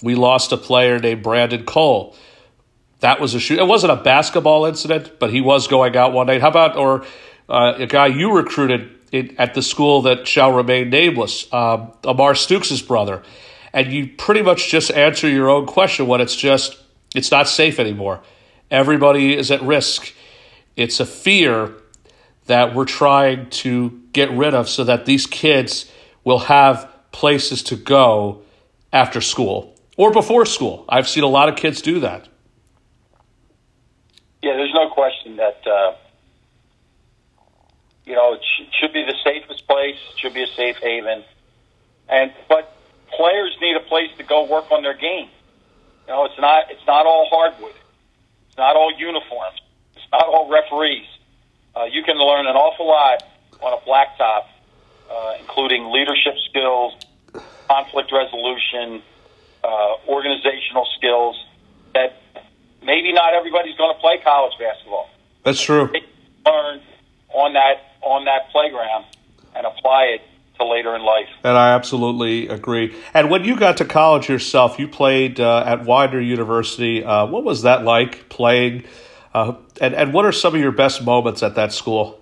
we 0.02 0.16
lost 0.16 0.52
a 0.52 0.58
player 0.58 1.00
named 1.00 1.24
Brandon 1.24 1.66
Cole. 1.66 2.16
That 3.00 3.20
was 3.20 3.34
a 3.34 3.40
shoot. 3.40 3.60
It 3.60 3.68
wasn't 3.68 3.94
a 3.94 3.96
basketball 3.96 4.66
incident, 4.66 5.20
but 5.20 5.32
he 5.32 5.42
was 5.42 5.68
going 5.68 5.98
out 5.98 6.14
one 6.14 6.28
night. 6.28 6.42
How 6.42 6.50
about 6.50 6.78
or 6.78 7.06
uh, 7.50 7.74
a 7.78 7.88
guy 7.88 8.08
you 8.08 8.34
recruited 8.34 8.99
at 9.12 9.54
the 9.54 9.62
school 9.62 10.04
that 10.04 10.28
shall 10.28 10.52
remain 10.52 10.90
nameless, 10.90 11.52
um, 11.54 11.92
Amar 12.04 12.34
Stukes' 12.34 12.86
brother, 12.86 13.24
and 13.74 13.92
you 13.92 14.08
pretty 14.08 14.42
much 14.42 14.70
just 14.70 14.92
answer 14.92 15.28
your 15.28 15.50
own 15.50 15.66
question 15.66 16.08
when 16.08 16.22
it's 16.22 16.36
just 16.36 16.78
it's 17.16 17.32
not 17.32 17.48
safe 17.48 17.80
anymore. 17.80 18.22
Everybody 18.70 19.36
is 19.36 19.52
at 19.52 19.62
risk. 19.62 20.14
It's 20.76 21.00
a 21.00 21.06
fear 21.06 21.74
that 22.46 22.76
we're 22.76 22.86
trying 22.86 23.50
to 23.50 24.02
get 24.14 24.32
rid 24.32 24.54
of 24.54 24.70
so 24.70 24.84
that 24.84 25.06
these 25.06 25.26
kids 25.26 25.92
will 26.24 26.40
have 26.40 26.90
places 27.12 27.64
to 27.64 27.76
go 27.76 28.42
after 28.94 29.22
school 29.22 29.76
or 29.98 30.12
before 30.12 30.46
school. 30.46 30.86
I've 30.88 31.08
seen 31.08 31.24
a 31.24 31.28
lot 31.28 31.50
of 31.50 31.56
kids 31.56 31.82
do 31.82 32.00
that. 32.02 32.28
Yeah, 34.42 34.54
there's 34.54 34.74
no 34.74 34.90
question 34.90 35.36
that 35.36 35.62
uh, 35.68 35.96
you 38.10 38.16
know 38.16 38.34
it 38.34 38.42
sh- 38.42 38.66
should 38.80 38.92
be 38.92 39.04
the 39.04 39.16
safest 39.24 39.68
place. 39.68 39.96
It 40.12 40.20
should 40.20 40.34
be 40.34 40.44
a 40.44 40.48
safe 40.48 40.78
haven, 40.78 41.24
and 42.10 42.34
but 42.50 42.76
players 43.16 43.56
need 43.62 43.78
a 43.78 43.82
place 43.82 44.10
to 44.18 44.24
go 44.24 44.46
work 44.46 44.72
on 44.72 44.82
their 44.82 44.96
game. 44.96 45.30
You 46.08 46.14
know, 46.14 46.26
it's 46.26 46.40
not 46.40 46.72
it's 46.72 46.86
not 46.88 47.06
all 47.06 47.28
hardwood. 47.30 47.76
It's 48.48 48.58
not 48.58 48.76
all 48.76 48.92
uniforms. 48.98 49.62
It's 49.96 50.12
not 50.12 50.26
all 50.26 50.50
referees. 50.50 51.06
Uh, 51.76 51.84
you 51.86 52.02
can 52.04 52.18
learn 52.18 52.48
an 52.48 52.56
awful 52.56 52.88
lot 52.88 53.24
on 53.62 53.74
a 53.74 53.82
blacktop, 53.86 54.46
uh, 55.10 55.36
including 55.40 55.92
leadership 55.92 56.34
skills, 56.50 56.94
conflict 57.70 58.12
resolution, 58.12 59.04
uh, 59.64 59.96
organizational 60.08 60.88
skills 60.98 61.36
that 61.94 62.20
maybe 62.84 63.14
not 63.14 63.36
everybody's 63.36 63.78
going 63.78 63.94
to 63.94 64.00
play 64.02 64.18
college 64.24 64.54
basketball. 64.58 65.10
That's 65.44 65.62
true. 65.62 65.92
Learn 66.46 66.82
on 67.34 67.54
that 67.54 67.78
on 68.02 68.26
that 68.26 68.50
playground 68.52 69.06
and 69.56 69.66
apply 69.66 70.06
it 70.16 70.22
to 70.58 70.66
later 70.66 70.96
in 70.96 71.02
life. 71.02 71.28
And 71.44 71.58
I 71.58 71.74
absolutely 71.74 72.48
agree. 72.48 72.96
And 73.14 73.30
when 73.30 73.44
you 73.44 73.58
got 73.58 73.78
to 73.78 73.86
college 73.86 74.30
yourself, 74.30 74.80
you 74.80 74.88
played 74.88 75.40
uh, 75.40 75.64
at 75.66 75.86
Widener 75.86 76.20
University. 76.20 77.04
Uh, 77.04 77.26
what 77.26 77.44
was 77.44 77.64
that 77.64 77.84
like 77.84 78.30
playing? 78.30 78.86
Uh, 79.34 79.54
and 79.80 79.94
and 79.94 80.14
what 80.14 80.26
are 80.26 80.32
some 80.32 80.56
of 80.56 80.62
your 80.62 80.72
best 80.72 81.04
moments 81.04 81.44
at 81.44 81.56
that 81.56 81.72
school? 81.72 82.20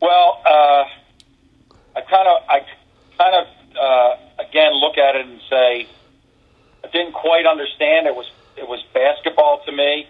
Well, 0.00 0.42
uh, 0.46 0.84
I 1.96 2.00
kind 2.08 2.28
of 2.28 2.42
I 2.48 2.60
kind 3.18 3.34
of 3.34 3.46
uh, 3.76 4.42
again 4.48 4.72
look 4.74 4.96
at 4.96 5.16
it 5.16 5.26
and 5.26 5.40
say 5.48 5.86
I 6.82 6.88
didn't 6.88 7.12
quite 7.12 7.46
understand. 7.46 8.06
It 8.06 8.16
was 8.16 8.30
it 8.56 8.66
was 8.66 8.82
basketball 8.94 9.62
to 9.66 9.72
me, 9.72 10.08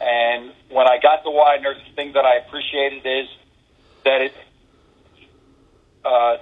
and 0.00 0.52
when 0.70 0.86
I 0.86 0.98
got 0.98 1.22
to 1.24 1.30
Widener, 1.30 1.74
the 1.74 1.94
thing 1.94 2.12
that 2.14 2.24
I 2.24 2.36
appreciated 2.36 3.04
is 3.04 3.28
that 4.04 4.20
it 4.22 4.34
uh, 6.04 6.36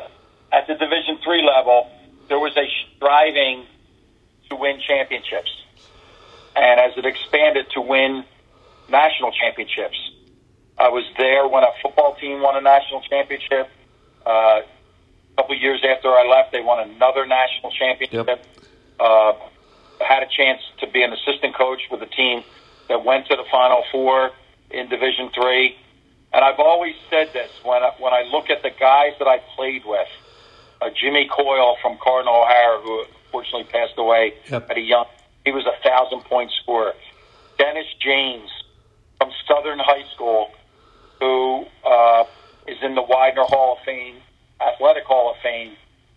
at 0.52 0.66
the 0.66 0.74
Division 0.74 1.18
three 1.24 1.42
level 1.42 1.90
there 2.28 2.38
was 2.38 2.56
a 2.56 2.68
striving 2.96 3.64
to 4.50 4.56
win 4.56 4.80
championships, 4.80 5.50
and 6.56 6.80
as 6.80 6.96
it 6.96 7.04
expanded 7.04 7.66
to 7.74 7.80
win 7.80 8.24
national 8.88 9.32
championships. 9.32 9.96
I 10.78 10.88
was 10.88 11.04
there 11.18 11.46
when 11.48 11.64
a 11.64 11.72
football 11.82 12.14
team 12.14 12.40
won 12.40 12.56
a 12.56 12.60
national 12.60 13.00
championship. 13.02 13.68
Uh, 14.24 14.60
a 14.60 14.64
couple 15.36 15.56
of 15.56 15.60
years 15.60 15.84
after 15.84 16.08
I 16.08 16.26
left, 16.28 16.52
they 16.52 16.60
won 16.60 16.88
another 16.88 17.26
national 17.26 17.72
championship. 17.72 18.26
Yep. 18.28 18.46
Uh, 19.00 19.32
had 20.00 20.22
a 20.22 20.28
chance 20.28 20.62
to 20.80 20.86
be 20.86 21.02
an 21.02 21.12
assistant 21.12 21.56
coach 21.56 21.82
with 21.90 22.00
a 22.02 22.06
team 22.06 22.44
that 22.88 23.04
went 23.04 23.26
to 23.28 23.36
the 23.36 23.44
Final 23.50 23.84
Four 23.92 24.30
in 24.70 24.88
Division 24.88 25.30
Three. 25.34 25.76
And 26.32 26.44
I've 26.44 26.58
always 26.60 26.94
said 27.08 27.32
this 27.32 27.50
when 27.64 27.82
I, 27.82 27.90
when 27.98 28.12
I 28.12 28.22
look 28.30 28.50
at 28.50 28.62
the 28.62 28.70
guys 28.70 29.12
that 29.18 29.26
I 29.28 29.38
played 29.56 29.82
with, 29.86 30.08
uh, 30.82 30.90
Jimmy 30.90 31.28
Coyle 31.34 31.76
from 31.80 31.96
Cardinal 32.02 32.42
O'Hara, 32.42 32.80
who 32.82 33.04
fortunately 33.32 33.64
passed 33.64 33.94
away 33.96 34.34
Yep. 34.50 34.70
at 34.70 34.76
a 34.76 34.80
young, 34.80 35.06
he 35.44 35.52
was 35.52 35.64
a 35.66 35.82
thousand 35.82 36.20
point 36.24 36.50
scorer. 36.62 36.92
Dennis 37.58 37.86
James 38.00 38.50
from 39.16 39.30
Southern 39.48 39.78
High 39.78 40.04
School, 40.14 40.50
who 41.18 41.66
uh, 41.84 42.24
is 42.66 42.76
in 42.82 42.94
the 42.94 43.02
Widener 43.02 43.44
Hall 43.44 43.78
of 43.78 43.84
Fame, 43.84 44.16
Athletic 44.60 45.04
Hall 45.04 45.30
of 45.32 45.36
Fame, 45.42 45.72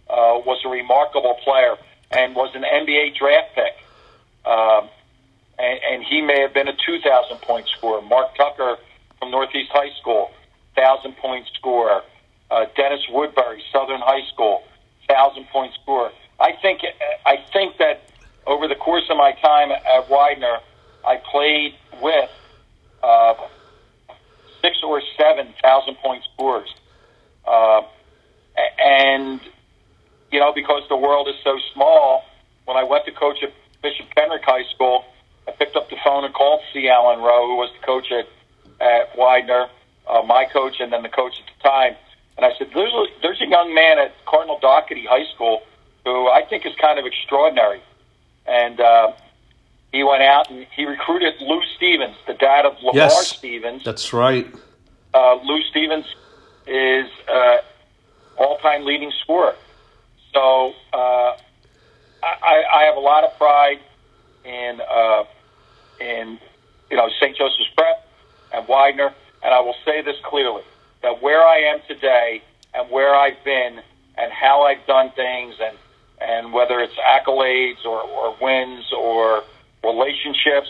uh, 0.09 0.43
was 0.45 0.59
a 0.65 0.69
remarkable 0.69 1.35
player 1.43 1.75
and 2.11 2.35
was 2.35 2.53
an 2.53 2.63
NBA 2.63 3.15
draft 3.17 3.55
pick. 3.55 3.73
Um, 4.45 4.89
and, 5.61 5.79
and 5.91 6.03
he 6.03 6.21
may 6.21 6.41
have 6.41 6.53
been 6.53 6.67
a 6.67 6.75
2,000 6.85 7.37
point 7.41 7.67
scorer. 7.77 8.01
Mark 8.01 8.35
Tucker 8.35 8.77
from 9.19 9.31
Northeast 9.31 9.69
High 9.71 9.91
School, 9.99 10.31
1,000 10.75 11.15
point 11.17 11.45
scorer. 11.53 12.01
Uh, 12.49 12.65
Dennis 12.75 12.99
Woodbury, 13.09 13.63
Southern 13.71 14.01
High 14.01 14.27
School, 14.33 14.63
1,000 15.07 15.45
point 15.47 15.73
scorer. 15.81 16.11
I 16.39 16.51
think, 16.61 16.81
I 17.25 17.37
think 17.53 17.77
that 17.77 18.09
over 18.45 18.67
the 18.67 18.75
course 18.75 19.03
of 19.09 19.17
my 19.17 19.31
time 19.33 19.71
at 19.71 20.09
Widener, 20.09 20.57
I 21.05 21.17
played 21.31 21.75
with 22.01 22.29
uh, 23.03 23.35
six 24.61 24.77
or 24.83 25.01
seven 25.17 25.53
thousand 25.61 25.95
point 25.95 26.23
scorers. 26.33 26.73
Uh, 27.45 27.81
and, 28.83 29.39
you 30.31 30.39
know, 30.39 30.51
because 30.53 30.83
the 30.89 30.97
world 30.97 31.27
is 31.27 31.35
so 31.43 31.57
small, 31.73 32.25
when 32.65 32.77
I 32.77 32.83
went 32.83 33.05
to 33.05 33.11
coach 33.11 33.37
at 33.43 33.53
Bishop 33.81 34.07
Kenrick 34.15 34.43
High 34.43 34.65
School, 34.75 35.05
I 35.47 35.51
picked 35.51 35.75
up 35.75 35.89
the 35.89 35.97
phone 36.03 36.23
and 36.23 36.33
called 36.33 36.61
C. 36.71 36.87
Allen 36.89 37.19
Rowe, 37.19 37.47
who 37.47 37.57
was 37.57 37.71
the 37.79 37.85
coach 37.85 38.11
at, 38.11 38.27
at 38.79 39.17
Widener, 39.17 39.67
uh, 40.07 40.21
my 40.21 40.45
coach, 40.45 40.75
and 40.79 40.91
then 40.93 41.03
the 41.03 41.09
coach 41.09 41.33
at 41.39 41.45
the 41.55 41.69
time. 41.69 41.95
And 42.37 42.45
I 42.45 42.51
said, 42.57 42.69
there's 42.73 42.93
a, 42.93 43.05
there's 43.21 43.41
a 43.41 43.47
young 43.47 43.73
man 43.73 43.99
at 43.99 44.13
Cardinal 44.25 44.59
Dougherty 44.59 45.05
High 45.05 45.25
School 45.33 45.63
who 46.05 46.29
I 46.29 46.43
think 46.49 46.65
is 46.65 46.73
kind 46.81 46.97
of 46.99 47.05
extraordinary. 47.05 47.81
And 48.45 48.79
uh, 48.79 49.13
he 49.91 50.03
went 50.03 50.23
out 50.23 50.49
and 50.49 50.65
he 50.75 50.85
recruited 50.85 51.35
Lou 51.41 51.61
Stevens, 51.75 52.15
the 52.25 52.33
dad 52.33 52.65
of 52.65 52.73
LeVar 52.77 52.93
Yes. 52.95 53.27
Stevens. 53.27 53.83
That's 53.83 54.13
right. 54.13 54.47
Uh, 55.13 55.35
Lou 55.43 55.61
Stevens 55.69 56.05
is 56.65 57.07
uh, 57.31 57.57
all-time 58.37 58.85
leading 58.85 59.11
scorer. 59.21 59.55
So 60.33 60.73
uh, 60.93 61.35
I, 62.23 62.63
I 62.73 62.83
have 62.83 62.95
a 62.95 63.01
lot 63.01 63.23
of 63.23 63.37
pride 63.37 63.79
in 64.43 64.81
uh, 64.81 65.23
in 65.99 66.39
you 66.89 66.97
know 66.97 67.09
St. 67.19 67.35
Joseph's 67.35 67.69
Prep 67.75 68.07
and 68.53 68.67
Widener, 68.67 69.13
and 69.43 69.53
I 69.53 69.59
will 69.59 69.75
say 69.85 70.01
this 70.01 70.17
clearly 70.23 70.63
that 71.01 71.21
where 71.21 71.43
I 71.43 71.57
am 71.57 71.79
today 71.87 72.41
and 72.73 72.89
where 72.89 73.13
I've 73.15 73.43
been 73.43 73.81
and 74.17 74.31
how 74.31 74.63
I've 74.63 74.85
done 74.87 75.11
things 75.11 75.55
and 75.61 75.77
and 76.21 76.53
whether 76.53 76.79
it's 76.79 76.93
accolades 76.95 77.83
or, 77.83 78.01
or 78.01 78.35
wins 78.39 78.85
or 78.93 79.43
relationships, 79.83 80.69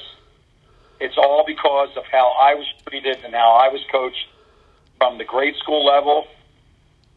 it's 1.01 1.18
all 1.18 1.44
because 1.46 1.90
of 1.98 2.06
how 2.06 2.32
I 2.40 2.56
was 2.56 2.68
treated 2.88 3.18
and 3.25 3.34
how 3.34 3.51
I 3.51 3.68
was 3.68 3.82
coached 3.92 4.28
from 4.98 5.18
the 5.18 5.25
grade 5.25 5.56
school 5.58 5.86
level, 5.86 6.28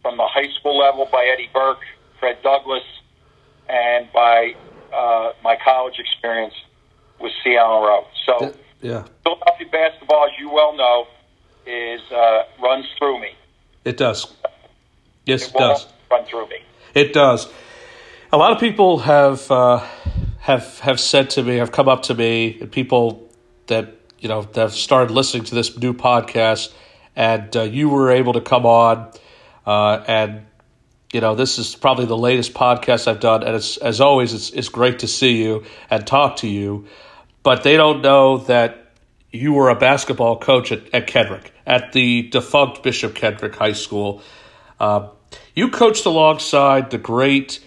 from 0.03 0.17
the 0.17 0.27
high 0.27 0.49
school 0.59 0.77
level 0.77 1.09
by 1.13 1.31
Eddie 1.33 1.51
Burke, 1.53 1.83
Fred 2.19 2.43
Douglas, 2.43 2.83
and 3.69 4.11
by 4.13 4.57
uh, 4.95 5.33
my 5.43 5.57
college 5.65 5.99
experience 5.99 6.55
with 7.21 7.33
Seattle 7.43 7.83
Rowe. 7.83 8.07
So 8.27 8.55
Yeah, 8.81 9.05
Philadelphia 9.23 9.67
basketball, 9.73 10.27
as 10.27 10.39
you 10.39 10.51
well 10.51 10.77
know, 10.77 11.07
is 11.67 12.01
uh, 12.13 12.43
runs 12.63 12.87
through 12.99 13.21
me. 13.21 13.31
it 13.85 13.97
does. 13.97 14.33
Yes, 15.27 15.49
it 15.49 15.55
will 15.55 15.61
does. 15.69 15.87
run 16.11 16.25
through 16.27 16.49
me. 16.49 16.57
It 16.95 17.13
does. 17.13 17.49
A 18.33 18.37
lot 18.37 18.53
of 18.53 18.61
people 18.61 18.99
have 18.99 19.51
uh, 19.51 19.79
have 20.41 20.79
have 20.81 21.01
said 21.01 21.31
to 21.31 21.43
me, 21.43 21.57
have 21.57 21.73
come 21.73 21.89
up 21.89 22.03
to 22.05 22.15
me, 22.15 22.59
and 22.61 22.71
people 22.71 23.29
that 23.67 23.95
you 24.19 24.29
know 24.29 24.43
that 24.43 24.61
have 24.61 24.75
started 24.75 25.11
listening 25.11 25.45
to 25.45 25.55
this 25.55 25.79
new 25.79 25.95
podcast, 25.95 26.73
and 27.17 27.57
uh, 27.57 27.63
you 27.63 27.89
were 27.89 28.11
able 28.11 28.33
to 28.35 28.41
come 28.41 28.67
on, 28.67 29.11
uh, 29.67 30.05
and 30.07 30.47
you 31.15 31.21
know 31.21 31.37
this 31.37 31.59
is 31.59 31.77
probably 31.77 32.07
the 32.07 32.17
latest 32.17 32.55
podcast 32.55 33.07
I've 33.07 33.21
done, 33.21 33.45
and 33.45 33.55
it's 33.55 33.77
as 33.77 34.01
always, 34.01 34.35
it's 34.35 34.51
it's 34.51 34.69
great 34.69 34.99
to 34.99 35.09
see 35.09 35.43
you 35.43 35.65
and 35.89 36.05
talk 36.05 36.37
to 36.39 36.49
you, 36.49 36.87
but 37.45 37.63
they 37.63 37.77
don't 37.77 38.03
know 38.03 38.39
that 38.39 38.93
you 39.31 39.53
were 39.53 39.69
a 39.69 39.77
basketball 39.77 40.39
coach 40.39 40.73
at, 40.73 40.93
at 40.93 41.07
Kenrick, 41.07 41.53
at 41.67 41.93
the 41.93 42.23
defunct 42.23 42.83
Bishop 42.83 43.15
Kenrick 43.15 43.55
High 43.55 43.73
School. 43.73 44.23
Uh, 44.79 45.09
you 45.55 45.71
coached 45.71 46.05
alongside 46.05 46.91
the 46.91 46.99
great, 46.99 47.61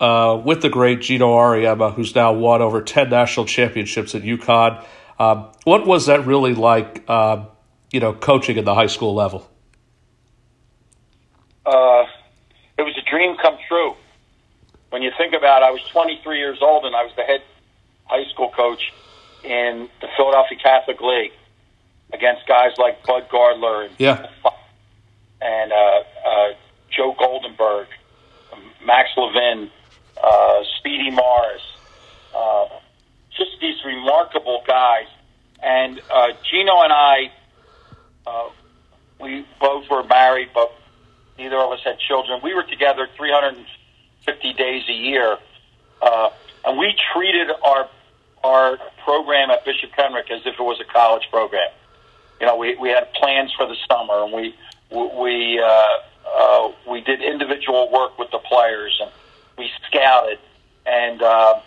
uh, 0.00 0.40
with 0.42 0.62
the 0.62 0.70
great 0.70 1.02
Geno 1.02 1.28
Auriemma, 1.34 1.94
who's 1.94 2.14
now 2.14 2.32
won 2.32 2.62
over 2.62 2.82
10 2.82 3.10
national 3.10 3.46
championships 3.46 4.14
at 4.14 4.22
UConn. 4.22 4.84
Um, 5.18 5.50
what 5.64 5.86
was 5.86 6.06
that 6.06 6.26
really 6.26 6.54
like, 6.54 7.08
um, 7.08 7.46
you 7.90 8.00
know, 8.00 8.12
coaching 8.14 8.58
at 8.58 8.64
the 8.64 8.74
high 8.74 8.86
school 8.86 9.14
level? 9.14 9.50
uh, 11.66 12.04
dream 13.20 13.36
come 13.36 13.58
true. 13.68 13.94
When 14.88 15.02
you 15.02 15.10
think 15.18 15.34
about 15.34 15.62
it, 15.62 15.66
I 15.66 15.70
was 15.70 15.82
23 15.92 16.38
years 16.38 16.58
old 16.62 16.84
and 16.86 16.96
I 16.96 17.02
was 17.04 17.12
the 17.16 17.22
head 17.22 17.42
high 18.06 18.24
school 18.32 18.48
coach 18.50 18.92
in 19.44 19.88
the 20.00 20.08
Philadelphia 20.16 20.58
Catholic 20.62 21.00
League 21.02 21.32
against 22.12 22.46
guys 22.48 22.72
like 22.78 23.04
Bud 23.06 23.28
Gardler 23.30 23.84
and, 23.84 23.94
Yeah. 23.98 24.26
and 25.42 25.72
uh, 25.72 25.76
uh, 25.76 26.48
Joe 26.90 27.14
Goldenberg, 27.14 27.86
Max 28.84 29.10
Levin, 29.16 29.70
uh, 30.22 30.62
Speedy 30.78 31.10
Morris, 31.10 31.62
uh, 32.34 32.66
just 33.36 33.50
these 33.60 33.76
remarkable 33.84 34.62
guys. 34.66 35.06
And 35.62 36.00
uh, 36.10 36.28
Geno 36.50 36.82
and 36.82 36.92
I, 36.92 37.30
uh, 38.26 38.48
we 39.20 39.44
both 39.60 39.88
were 39.90 40.02
married, 40.04 40.48
but 40.54 40.72
neither 41.40 41.56
of 41.56 41.72
us 41.72 41.80
had 41.82 41.98
children. 41.98 42.40
We 42.44 42.54
were 42.54 42.62
together 42.62 43.08
350 43.16 44.52
days 44.52 44.84
a 44.88 44.92
year, 44.92 45.38
uh, 46.02 46.30
and 46.64 46.78
we 46.78 46.94
treated 47.12 47.48
our 47.64 47.88
our 48.42 48.78
program 49.04 49.50
at 49.50 49.64
Bishop 49.64 49.90
Kenrick 49.92 50.30
as 50.30 50.40
if 50.46 50.54
it 50.58 50.62
was 50.62 50.80
a 50.80 50.90
college 50.92 51.28
program. 51.30 51.68
You 52.40 52.46
know, 52.46 52.56
we 52.56 52.76
we 52.76 52.90
had 52.90 53.12
plans 53.14 53.52
for 53.56 53.66
the 53.66 53.76
summer, 53.88 54.24
and 54.24 54.32
we 54.32 54.54
we 54.90 55.60
uh, 55.60 55.86
uh, 56.26 56.72
we 56.88 57.00
did 57.00 57.22
individual 57.22 57.90
work 57.90 58.18
with 58.18 58.30
the 58.30 58.38
players, 58.38 58.98
and 59.00 59.10
we 59.56 59.70
scouted, 59.86 60.38
and 60.86 61.22
uh, 61.22 61.60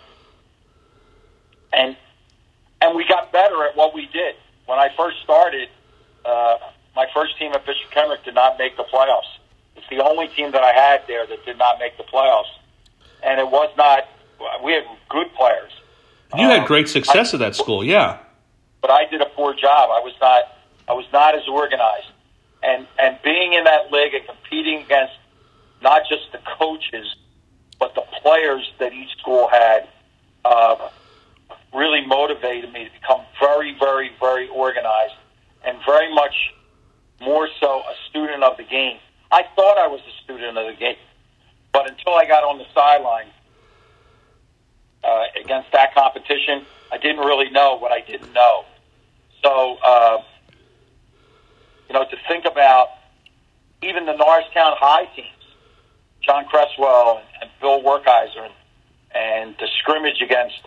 and 1.72 1.96
and 2.80 2.96
we 2.96 3.06
got 3.06 3.32
better 3.32 3.64
at 3.64 3.76
what 3.76 3.94
we 3.94 4.06
did. 4.06 4.36
When 4.66 4.78
I 4.78 4.88
first 4.96 5.16
started, 5.22 5.68
uh, 6.24 6.58
my 6.96 7.06
first 7.12 7.38
team 7.38 7.52
at 7.52 7.66
Bishop 7.66 7.90
Kenrick 7.90 8.24
did 8.24 8.34
not 8.34 8.58
make 8.58 8.76
the 8.76 8.84
playoffs. 8.84 9.30
It's 9.84 9.98
the 9.98 10.02
only 10.02 10.28
team 10.28 10.52
that 10.52 10.62
I 10.62 10.72
had 10.72 11.02
there 11.06 11.26
that 11.26 11.44
did 11.44 11.58
not 11.58 11.78
make 11.78 11.96
the 11.98 12.04
playoffs, 12.04 12.52
and 13.22 13.38
it 13.38 13.50
was 13.50 13.70
not. 13.76 14.04
We 14.62 14.72
had 14.72 14.84
good 15.10 15.32
players. 15.34 15.72
You 16.36 16.48
had 16.48 16.66
great 16.66 16.88
success 16.88 17.32
at 17.34 17.40
that 17.40 17.54
school, 17.54 17.84
yeah. 17.84 18.18
But 18.80 18.90
I 18.90 19.04
did 19.06 19.20
a 19.20 19.26
poor 19.26 19.54
job. 19.54 19.90
I 19.90 20.00
was 20.00 20.14
not. 20.20 20.44
I 20.88 20.92
was 20.92 21.06
not 21.12 21.34
as 21.34 21.46
organized, 21.48 22.10
and 22.62 22.86
and 22.98 23.18
being 23.22 23.52
in 23.52 23.64
that 23.64 23.92
league 23.92 24.14
and 24.14 24.26
competing 24.26 24.82
against 24.82 25.14
not 25.82 26.02
just 26.08 26.32
the 26.32 26.40
coaches, 26.58 27.14
but 27.78 27.94
the 27.94 28.04
players 28.22 28.72
that 28.78 28.92
each 28.92 29.10
school 29.18 29.48
had, 29.48 29.86
uh, 30.44 30.88
really 31.74 32.06
motivated 32.06 32.72
me 32.72 32.84
to 32.84 32.90
become 32.90 33.20
very, 33.38 33.76
very, 33.78 34.10
very 34.18 34.48
organized 34.48 35.14
and 35.64 35.78
very 35.84 36.12
much 36.14 36.34
more 37.20 37.48
so 37.60 37.80
a 37.80 37.94
student 38.08 38.42
of 38.42 38.56
the 38.56 38.62
game. 38.62 38.98
I 39.34 39.42
thought 39.56 39.78
I 39.78 39.88
was 39.88 40.00
a 40.06 40.22
student 40.22 40.56
of 40.56 40.64
the 40.64 40.78
game, 40.78 40.94
but 41.72 41.90
until 41.90 42.14
I 42.14 42.24
got 42.24 42.44
on 42.44 42.56
the 42.56 42.66
sideline 42.72 43.26
uh, 45.02 45.24
against 45.42 45.72
that 45.72 45.92
competition, 45.92 46.64
I 46.92 46.98
didn't 46.98 47.26
really 47.26 47.50
know 47.50 47.74
what 47.74 47.90
I 47.90 48.00
didn't 48.00 48.32
know. 48.32 48.64
So, 49.42 49.76
uh, 49.84 50.22
you 51.88 51.94
know, 51.94 52.04
to 52.04 52.16
think 52.28 52.44
about 52.44 52.90
even 53.82 54.06
the 54.06 54.12
Norristown 54.12 54.76
High 54.78 55.06
teams, 55.16 55.26
John 56.20 56.44
Cresswell 56.44 57.20
and, 57.40 57.50
Bill 57.60 57.82
Werkheiser, 57.82 58.44
and, 58.44 58.54
and 59.16 59.56
the 59.58 59.66
scrimmage 59.80 60.22
against 60.22 60.60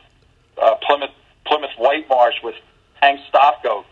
uh, 0.61 0.75
Plymouth 0.85 1.11
Plymouth 1.45 1.71
Whitemarsh 1.79 2.43
with 2.43 2.55
Hank 3.01 3.21
Stofko, 3.31 3.85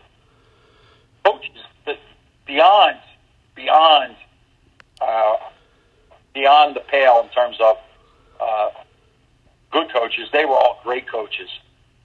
coaches 1.24 1.62
that 1.86 1.96
beyond 2.46 2.98
beyond 3.54 4.16
uh, 5.00 5.36
beyond 6.34 6.76
the 6.76 6.80
pale 6.80 7.20
in 7.22 7.28
terms 7.30 7.56
of 7.60 7.76
uh, 8.40 8.70
good 9.70 9.92
coaches. 9.92 10.28
They 10.32 10.44
were 10.44 10.54
all 10.54 10.80
great 10.82 11.08
coaches. 11.08 11.48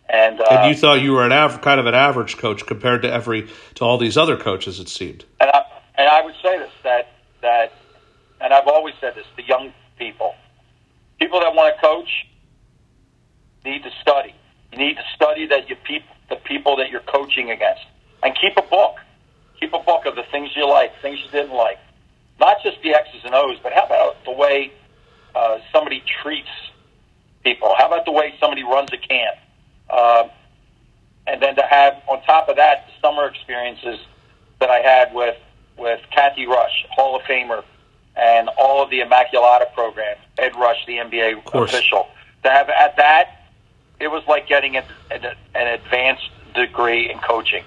And, 0.09 0.41
uh, 0.41 0.45
and 0.49 0.69
you 0.69 0.79
thought 0.79 1.01
you 1.01 1.13
were 1.13 1.25
an 1.25 1.31
av- 1.31 1.61
kind 1.61 1.79
of 1.79 1.85
an 1.85 1.95
average 1.95 2.37
coach 2.37 2.65
compared 2.65 3.03
to 3.03 3.11
every 3.11 3.47
to 3.75 3.85
all 3.85 3.97
these 3.97 4.17
other 4.17 4.35
coaches. 4.35 4.79
It 4.79 4.89
seemed. 4.89 5.23
And 5.39 5.49
I, 5.49 5.63
and 5.95 6.07
I 6.07 6.21
would 6.21 6.35
say 6.43 6.57
this 6.57 6.71
that 6.83 7.13
that, 7.41 7.71
and 8.41 8.53
I've 8.53 8.67
always 8.67 8.93
said 8.99 9.15
this: 9.15 9.25
the 9.37 9.43
young 9.43 9.71
people, 9.97 10.35
people 11.17 11.39
that 11.39 11.55
want 11.55 11.73
to 11.75 11.81
coach, 11.81 12.09
need 13.63 13.83
to 13.83 13.91
study. 14.01 14.35
You 14.73 14.79
need 14.79 14.95
to 14.95 15.03
study 15.15 15.47
that 15.47 15.69
you 15.69 15.77
peop- 15.77 16.03
the 16.29 16.35
people 16.35 16.75
that 16.77 16.89
you're 16.89 17.01
coaching 17.01 17.49
against, 17.49 17.83
and 18.21 18.35
keep 18.35 18.57
a 18.57 18.63
book. 18.63 18.97
Keep 19.61 19.73
a 19.73 19.79
book 19.79 20.05
of 20.07 20.15
the 20.15 20.23
things 20.23 20.49
you 20.55 20.67
like, 20.67 20.91
things 21.01 21.19
you 21.23 21.29
didn't 21.31 21.55
like, 21.55 21.77
not 22.41 22.57
just 22.61 22.81
the 22.81 22.89
X's 22.93 23.21
and 23.23 23.33
O's, 23.33 23.57
but 23.63 23.71
how 23.71 23.85
about 23.85 24.25
the 24.25 24.31
way 24.31 24.73
uh, 25.33 25.59
somebody 25.71 26.03
treats 26.21 26.49
people? 27.43 27.73
How 27.77 27.87
about 27.87 28.03
the 28.03 28.11
way 28.11 28.33
somebody 28.39 28.63
runs 28.63 28.89
a 28.91 28.97
camp? 28.97 29.37
Uh, 29.89 30.27
and 31.27 31.41
then 31.41 31.55
to 31.55 31.61
have 31.61 32.01
on 32.09 32.21
top 32.23 32.49
of 32.49 32.57
that 32.57 32.87
the 32.87 33.07
summer 33.07 33.27
experiences 33.27 33.99
that 34.59 34.69
I 34.69 34.79
had 34.79 35.13
with 35.13 35.37
with 35.77 36.01
Cathy 36.11 36.47
Rush, 36.47 36.85
Hall 36.91 37.15
of 37.15 37.21
Famer, 37.23 37.63
and 38.15 38.49
all 38.57 38.83
of 38.83 38.89
the 38.89 38.99
Immaculata 38.99 39.73
program, 39.73 40.17
Ed 40.37 40.55
Rush, 40.55 40.85
the 40.85 40.97
NBA 40.97 41.45
official. 41.53 42.09
To 42.43 42.49
have 42.49 42.69
at 42.69 42.97
that, 42.97 43.45
it 43.99 44.09
was 44.09 44.23
like 44.27 44.47
getting 44.47 44.77
an, 44.77 44.83
an, 45.11 45.25
an 45.55 45.67
advanced 45.67 46.29
degree 46.55 47.09
in 47.09 47.19
coaching. 47.19 47.63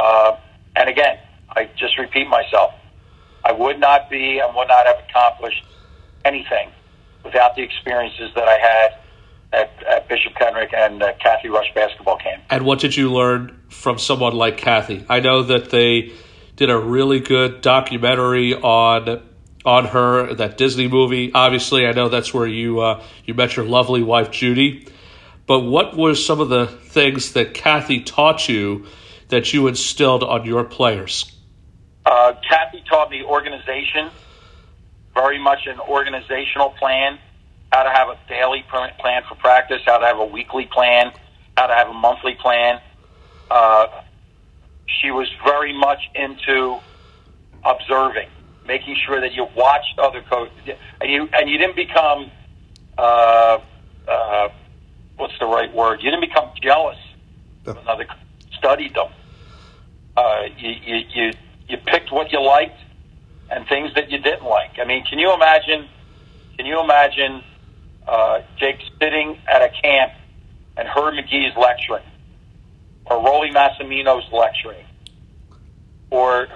Uh, 0.00 0.36
and 0.76 0.88
again, 0.88 1.18
I 1.50 1.68
just 1.76 1.98
repeat 1.98 2.28
myself. 2.28 2.74
I 3.48 3.52
would 3.52 3.80
not 3.80 4.10
be 4.10 4.40
and 4.40 4.54
would 4.54 4.68
not 4.68 4.86
have 4.86 4.96
accomplished 5.08 5.64
anything 6.24 6.70
without 7.24 7.56
the 7.56 7.62
experiences 7.62 8.30
that 8.34 8.46
I 8.46 8.58
had 8.58 8.98
at, 9.52 9.82
at 9.84 10.08
Bishop 10.08 10.34
Kenrick 10.34 10.74
and 10.74 11.02
uh, 11.02 11.14
Cathy 11.14 11.48
Rush 11.48 11.72
basketball 11.74 12.18
camp. 12.18 12.42
And 12.50 12.64
what 12.66 12.78
did 12.78 12.94
you 12.94 13.10
learn 13.10 13.58
from 13.70 13.98
someone 13.98 14.34
like 14.34 14.58
Cathy? 14.58 15.06
I 15.08 15.20
know 15.20 15.44
that 15.44 15.70
they 15.70 16.12
did 16.56 16.68
a 16.68 16.78
really 16.78 17.20
good 17.20 17.62
documentary 17.62 18.54
on 18.54 19.22
on 19.64 19.86
her 19.86 20.34
that 20.34 20.58
Disney 20.58 20.88
movie. 20.88 21.32
Obviously, 21.32 21.86
I 21.86 21.92
know 21.92 22.08
that's 22.10 22.34
where 22.34 22.46
you 22.46 22.80
uh, 22.80 23.02
you 23.24 23.32
met 23.32 23.56
your 23.56 23.64
lovely 23.64 24.02
wife 24.02 24.30
Judy. 24.30 24.86
But 25.46 25.60
what 25.60 25.96
were 25.96 26.14
some 26.14 26.40
of 26.40 26.50
the 26.50 26.66
things 26.66 27.32
that 27.32 27.54
Cathy 27.54 28.02
taught 28.02 28.46
you 28.48 28.84
that 29.28 29.54
you 29.54 29.66
instilled 29.66 30.22
on 30.22 30.44
your 30.44 30.64
players? 30.64 31.34
Uh, 32.04 32.34
Cathy 32.48 32.77
taught 32.88 33.10
me 33.10 33.22
organization, 33.22 34.10
very 35.14 35.38
much 35.42 35.60
an 35.66 35.78
organizational 35.80 36.70
plan 36.78 37.18
how 37.72 37.82
to 37.82 37.90
have 37.90 38.08
a 38.08 38.16
daily 38.28 38.64
plan 38.70 39.22
for 39.28 39.34
practice, 39.36 39.78
how 39.86 39.98
to 39.98 40.06
have 40.06 40.18
a 40.18 40.24
weekly 40.24 40.68
plan, 40.72 41.12
how 41.56 41.66
to 41.66 41.74
have 41.74 41.88
a 41.88 41.92
monthly 41.92 42.34
plan. 42.40 42.80
Uh, 43.50 43.86
she 45.00 45.10
was 45.10 45.28
very 45.44 45.78
much 45.78 45.98
into 46.14 46.78
observing, 47.64 48.28
making 48.66 48.96
sure 49.06 49.20
that 49.20 49.32
you 49.34 49.46
watched 49.56 49.98
other 50.02 50.22
coaches, 50.30 50.76
and 51.00 51.10
you 51.10 51.28
and 51.34 51.50
you 51.50 51.58
didn't 51.58 51.76
become 51.76 52.30
uh, 52.96 53.58
uh, 54.10 54.48
what's 55.16 55.34
the 55.38 55.46
right 55.46 55.74
word? 55.74 56.00
You 56.02 56.10
didn't 56.10 56.26
become 56.26 56.50
jealous 56.62 56.96
of 57.66 57.76
another. 57.76 58.06
Studied 58.56 58.94
them. 58.94 59.08
Uh, 60.16 60.44
you, 60.56 60.70
you 60.84 60.96
you 61.14 61.32
you 61.68 61.76
picked 61.76 62.10
what 62.12 62.32
you 62.32 62.40
liked 62.42 62.78
and 63.50 63.66
things 63.68 63.94
that 63.94 64.10
you 64.10 64.18
didn't 64.18 64.44
like. 64.44 64.78
I 64.78 64.84
mean, 64.84 65.04
can 65.04 65.18
you 65.18 65.32
imagine? 65.32 65.88
Can 66.56 66.66
you 66.66 66.80
imagine 66.80 67.42
uh, 68.06 68.40
Jake 68.56 68.80
sitting 69.00 69.38
at 69.46 69.62
a 69.62 69.68
camp 69.82 70.12
and 70.76 70.88
Herb 70.88 71.14
Magee's 71.14 71.56
lecturing, 71.56 72.04
or 73.06 73.16
Rollie 73.18 73.52
Massimino's 73.52 74.30
lecturing, 74.32 74.84
or 76.10 76.48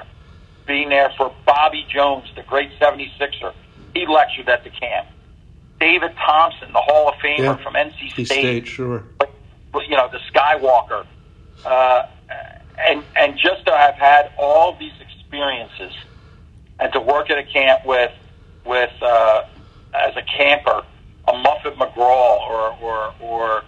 being 0.67 0.89
there 0.89 1.13
for 1.17 1.35
Bobby 1.45 1.85
Jones, 1.93 2.25
the 2.37 2.43
great 2.43 2.71
76er. 2.81 3.53
He 3.95 4.07
lectured 4.07 4.49
at 4.49 4.65
the 4.65 4.71
camp. 4.71 5.09
David 5.81 6.13
Thompson, 6.17 6.73
the 6.73 6.81
Hall 6.81 7.09
of 7.09 7.15
Famer 7.17 7.39
Yeah. 7.39 7.57
from 7.57 7.75
NC 7.75 8.11
State, 8.11 8.27
State, 8.27 8.67
sure. 8.69 9.03
you 9.75 9.97
know, 9.97 10.09
the 10.09 10.21
Skywalker, 10.33 11.05
uh, 11.65 12.03
and 12.79 13.03
and 13.17 13.39
just 13.39 13.67
to 13.67 13.73
have 13.73 13.95
had 13.95 14.33
all 14.39 14.77
these 14.79 14.93
experiences, 15.01 15.93
and 16.79 16.93
to 16.93 17.01
work 17.01 17.31
at 17.31 17.39
a 17.39 17.45
camp 17.45 17.85
with 17.85 18.13
with 18.65 18.93
uh, 19.03 19.45
as 19.95 20.17
a 20.17 20.23
camper, 20.23 20.85
a 21.29 21.33
Muffet 21.33 21.77
McGraw 21.77 22.41
or 22.41 22.77
or 22.81 23.15
or 23.21 23.65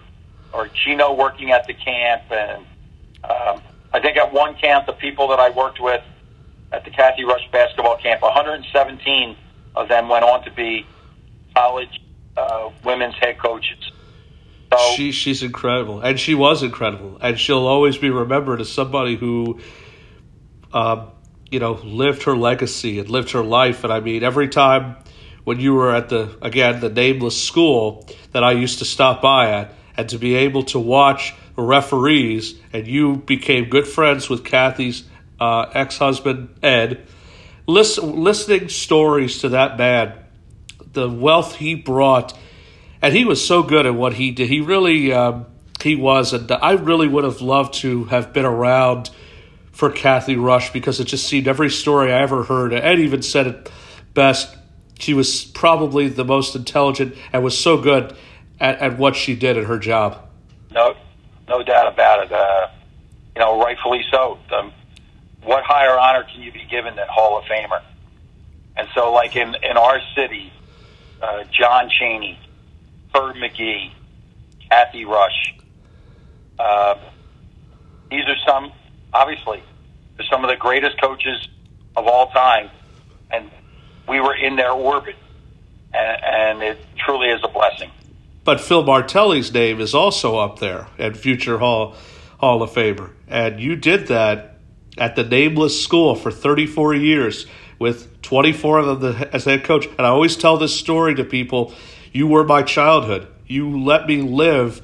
or 0.53 0.67
Geno 0.67 1.13
working 1.13 1.51
at 1.51 1.67
the 1.67 1.73
camp, 1.73 2.23
and 2.31 2.65
um, 3.23 3.61
I 3.93 3.99
think 3.99 4.17
at 4.17 4.31
one 4.33 4.55
camp 4.55 4.85
the 4.85 4.93
people 4.93 5.27
that 5.29 5.39
I 5.39 5.49
worked 5.49 5.81
with 5.81 6.03
at 6.71 6.83
the 6.83 6.91
Cathy 6.91 7.23
Rush 7.23 7.49
basketball 7.51 7.97
camp, 7.97 8.21
117 8.21 9.35
of 9.75 9.87
them 9.87 10.09
went 10.09 10.23
on 10.23 10.43
to 10.43 10.51
be 10.51 10.85
college 11.55 12.01
uh, 12.37 12.69
women's 12.83 13.15
head 13.15 13.37
coaches. 13.37 13.84
So 14.71 14.77
She 14.95 15.11
she's 15.11 15.43
incredible, 15.43 16.01
and 16.01 16.19
she 16.19 16.35
was 16.35 16.63
incredible, 16.63 17.17
and 17.21 17.39
she'll 17.39 17.67
always 17.67 17.97
be 17.97 18.09
remembered 18.09 18.61
as 18.61 18.69
somebody 18.71 19.15
who, 19.15 19.59
um, 20.73 21.11
you 21.49 21.59
know, 21.59 21.73
lived 21.83 22.23
her 22.23 22.35
legacy 22.35 22.99
and 22.99 23.09
lived 23.09 23.31
her 23.31 23.43
life. 23.43 23.83
And 23.83 23.93
I 23.93 23.99
mean, 23.99 24.23
every 24.23 24.49
time 24.49 24.97
when 25.43 25.59
you 25.59 25.73
were 25.75 25.95
at 25.95 26.09
the 26.09 26.37
again 26.41 26.79
the 26.79 26.89
nameless 26.89 27.41
school 27.41 28.07
that 28.31 28.43
I 28.43 28.51
used 28.51 28.79
to 28.79 28.85
stop 28.85 29.21
by 29.21 29.51
at, 29.51 29.73
and 29.95 30.09
to 30.09 30.17
be 30.17 30.35
able 30.35 30.63
to 30.63 30.79
watch 30.79 31.33
referees, 31.55 32.55
and 32.73 32.87
you 32.87 33.17
became 33.17 33.69
good 33.69 33.87
friends 33.87 34.29
with 34.29 34.43
Cathy's 34.43 35.03
uh, 35.39 35.71
ex 35.73 35.97
husband 35.97 36.57
Ed. 36.61 37.07
Listen, 37.67 38.23
listening 38.23 38.69
stories 38.69 39.39
to 39.39 39.49
that 39.49 39.77
man, 39.77 40.13
the 40.91 41.09
wealth 41.09 41.55
he 41.55 41.75
brought 41.75 42.37
and 43.05 43.15
he 43.15 43.23
was 43.23 43.45
so 43.45 43.61
good 43.61 43.85
at 43.85 43.93
what 43.93 44.13
he 44.13 44.31
did. 44.31 44.49
He 44.49 44.61
really 44.61 45.13
um, 45.13 45.45
he 45.79 45.95
was, 45.95 46.33
and 46.33 46.51
I 46.51 46.71
really 46.71 47.07
would 47.07 47.23
have 47.23 47.39
loved 47.39 47.75
to 47.75 48.05
have 48.05 48.33
been 48.33 48.45
around 48.45 49.11
for 49.71 49.91
Cathy 49.91 50.35
Rush 50.35 50.73
because 50.73 50.99
it 50.99 51.05
just 51.05 51.27
seemed 51.27 51.47
every 51.47 51.69
story 51.69 52.11
I 52.11 52.19
ever 52.21 52.41
heard. 52.41 52.73
Ed 52.73 52.99
even 52.99 53.21
said 53.21 53.45
it 53.45 53.71
best. 54.15 54.57
She 54.97 55.13
was 55.13 55.45
probably 55.45 56.07
the 56.07 56.25
most 56.25 56.55
intelligent 56.55 57.15
and 57.31 57.43
was 57.43 57.55
so 57.55 57.79
good 57.79 58.17
at, 58.59 58.79
at 58.79 58.97
what 58.97 59.15
she 59.15 59.35
did 59.35 59.55
at 59.55 59.65
her 59.65 59.77
job. 59.77 60.27
No, 60.71 60.95
no 61.47 61.61
doubt 61.61 61.93
about 61.93 62.25
it. 62.25 62.31
Uh, 62.31 62.69
you 63.35 63.41
know, 63.41 63.61
rightfully 63.61 64.03
so. 64.09 64.39
Um, 64.51 64.73
what 65.43 65.63
higher 65.63 65.95
honor 65.99 66.23
can 66.23 66.41
you 66.41 66.51
be 66.51 66.65
given 66.71 66.95
than 66.95 67.05
Hall 67.07 67.37
of 67.37 67.43
Famer? 67.43 67.83
And 68.75 68.87
so, 68.95 69.13
like 69.13 69.35
in 69.35 69.53
in 69.61 69.77
our 69.77 70.01
city, 70.15 70.51
uh, 71.21 71.43
John 71.51 71.91
Cheney, 71.99 72.39
Herb 73.15 73.37
Magee, 73.37 73.93
Cathy 74.69 75.05
Rush. 75.05 75.55
Uh, 76.59 76.95
these 78.11 78.23
are 78.27 78.35
some, 78.45 78.71
obviously, 79.13 79.63
some 80.29 80.43
of 80.43 80.49
the 80.49 80.57
greatest 80.57 80.99
coaches 81.01 81.47
of 81.95 82.07
all 82.07 82.29
time, 82.31 82.69
and 83.31 83.49
we 84.07 84.19
were 84.19 84.35
in 84.35 84.55
their 84.57 84.71
orbit, 84.71 85.15
and, 85.93 86.23
and 86.23 86.63
it 86.63 86.77
truly 86.97 87.29
is 87.29 87.39
a 87.43 87.47
blessing. 87.47 87.89
But 88.43 88.59
Phil 88.59 88.83
Martelli's 88.83 89.53
name 89.53 89.79
is 89.79 89.95
also 89.95 90.37
up 90.37 90.59
there 90.59 90.87
at 90.99 91.17
future 91.17 91.57
Hall 91.57 91.95
Hall 92.39 92.61
of 92.61 92.71
Famer, 92.71 93.11
and 93.27 93.61
you 93.61 93.77
did 93.77 94.07
that 94.07 94.59
at 94.97 95.15
the 95.15 95.23
nameless 95.23 95.81
school 95.81 96.15
for 96.15 96.31
34 96.31 96.93
years 96.93 97.47
with 97.79 98.21
24 98.21 98.79
of 98.79 99.01
them 99.01 99.15
as 99.31 99.45
head 99.45 99.63
coach. 99.63 99.85
And 99.85 100.01
I 100.01 100.09
always 100.09 100.35
tell 100.35 100.57
this 100.57 100.77
story 100.77 101.15
to 101.15 101.23
people. 101.23 101.73
You 102.15 102.27
were 102.27 102.45
my 102.45 102.63
childhood. 102.63 103.27
You 103.45 103.83
let 103.83 104.07
me 104.07 104.21
live 104.21 104.81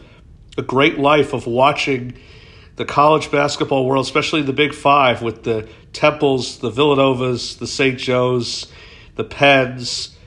a 0.58 0.62
great 0.62 1.00
life 1.00 1.32
of 1.32 1.48
watching 1.48 2.18
the 2.76 2.84
college 2.84 3.32
basketball 3.32 3.86
world, 3.86 4.06
especially 4.06 4.42
the 4.42 4.52
Big 4.52 4.74
Five, 4.74 5.22
with 5.22 5.44
the 5.44 5.70
Temples, 5.94 6.60
the 6.60 6.70
Villanovas, 6.70 7.58
the 7.58 7.68
St. 7.68 7.98
Joe's, 7.98 8.70
the 9.16 9.24
Penns, 9.24 10.18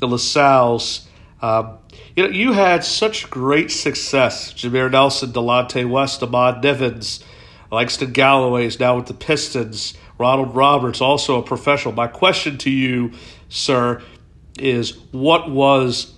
the 0.00 0.08
LaSalle's. 0.08 1.06
Um, 1.42 1.76
you 2.16 2.22
know, 2.22 2.30
you 2.30 2.52
had 2.52 2.84
such 2.84 3.28
great 3.28 3.70
success. 3.70 4.54
Jameer 4.54 4.90
Nelson, 4.90 5.32
Delonte 5.32 5.86
West, 5.86 6.22
Ahmad 6.22 6.64
Nivins, 6.64 7.22
Langston 7.70 8.12
Galloway 8.12 8.64
is 8.64 8.80
now 8.80 8.96
with 8.96 9.08
the 9.08 9.14
Pistons. 9.14 9.92
Ronald 10.16 10.54
Roberts, 10.54 11.02
also 11.02 11.38
a 11.38 11.42
professional. 11.42 11.92
My 11.92 12.06
question 12.06 12.56
to 12.58 12.70
you, 12.70 13.12
sir, 13.50 14.02
is 14.58 14.96
what 15.12 15.50
was 15.50 16.14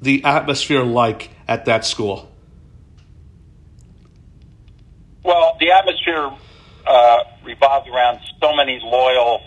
the 0.00 0.24
atmosphere 0.24 0.84
like 0.84 1.30
at 1.46 1.64
that 1.66 1.84
school? 1.84 2.30
Well, 5.24 5.56
the 5.60 5.72
atmosphere 5.72 6.30
uh, 6.86 7.18
revolved 7.44 7.88
around 7.88 8.20
so 8.40 8.54
many 8.54 8.80
loyal, 8.82 9.42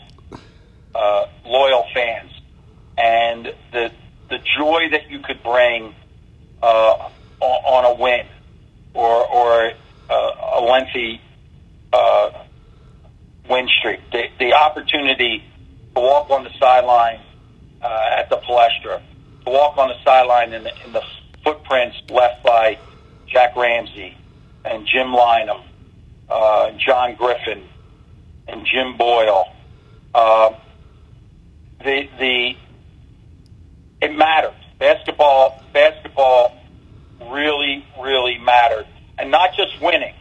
uh, 0.93 1.27
loyal 1.45 1.85
fans, 1.93 2.31
and 2.97 3.53
the 3.71 3.91
the 4.29 4.37
joy 4.57 4.89
that 4.91 5.09
you 5.09 5.19
could 5.19 5.41
bring 5.43 5.93
uh, 6.61 7.09
on 7.41 7.85
a 7.85 7.93
win 7.95 8.25
or 8.93 9.27
or 9.27 9.71
uh, 10.09 10.59
a 10.59 10.61
lengthy 10.61 11.21
uh, 11.93 12.31
win 13.49 13.67
streak. 13.79 13.99
The, 14.11 14.23
the 14.39 14.53
opportunity 14.53 15.43
to 15.95 16.01
walk 16.01 16.29
on 16.29 16.43
the 16.43 16.51
sideline 16.59 17.21
uh, 17.81 18.17
at 18.17 18.29
the 18.29 18.37
Palestra, 18.37 19.01
to 19.45 19.51
walk 19.51 19.77
on 19.77 19.89
the 19.89 19.95
sideline 20.03 20.53
in 20.53 20.63
the, 20.63 20.71
in 20.85 20.93
the 20.93 21.03
footprints 21.43 21.97
left 22.09 22.43
by 22.43 22.77
Jack 23.27 23.55
Ramsay 23.55 24.17
and 24.65 24.85
Jim 24.85 25.07
Lynam, 25.07 25.61
uh, 26.29 26.71
John 26.77 27.15
Griffin, 27.15 27.63
and 28.47 28.65
Jim 28.65 28.97
Boyle. 28.97 29.45
Uh, 30.13 30.53
the 31.79 32.07
the 32.19 32.55
it 34.01 34.15
mattered. 34.15 34.53
Basketball 34.77 35.63
basketball 35.73 36.57
really 37.29 37.85
really 37.99 38.37
mattered, 38.37 38.87
and 39.17 39.31
not 39.31 39.55
just 39.55 39.79
winning, 39.81 40.13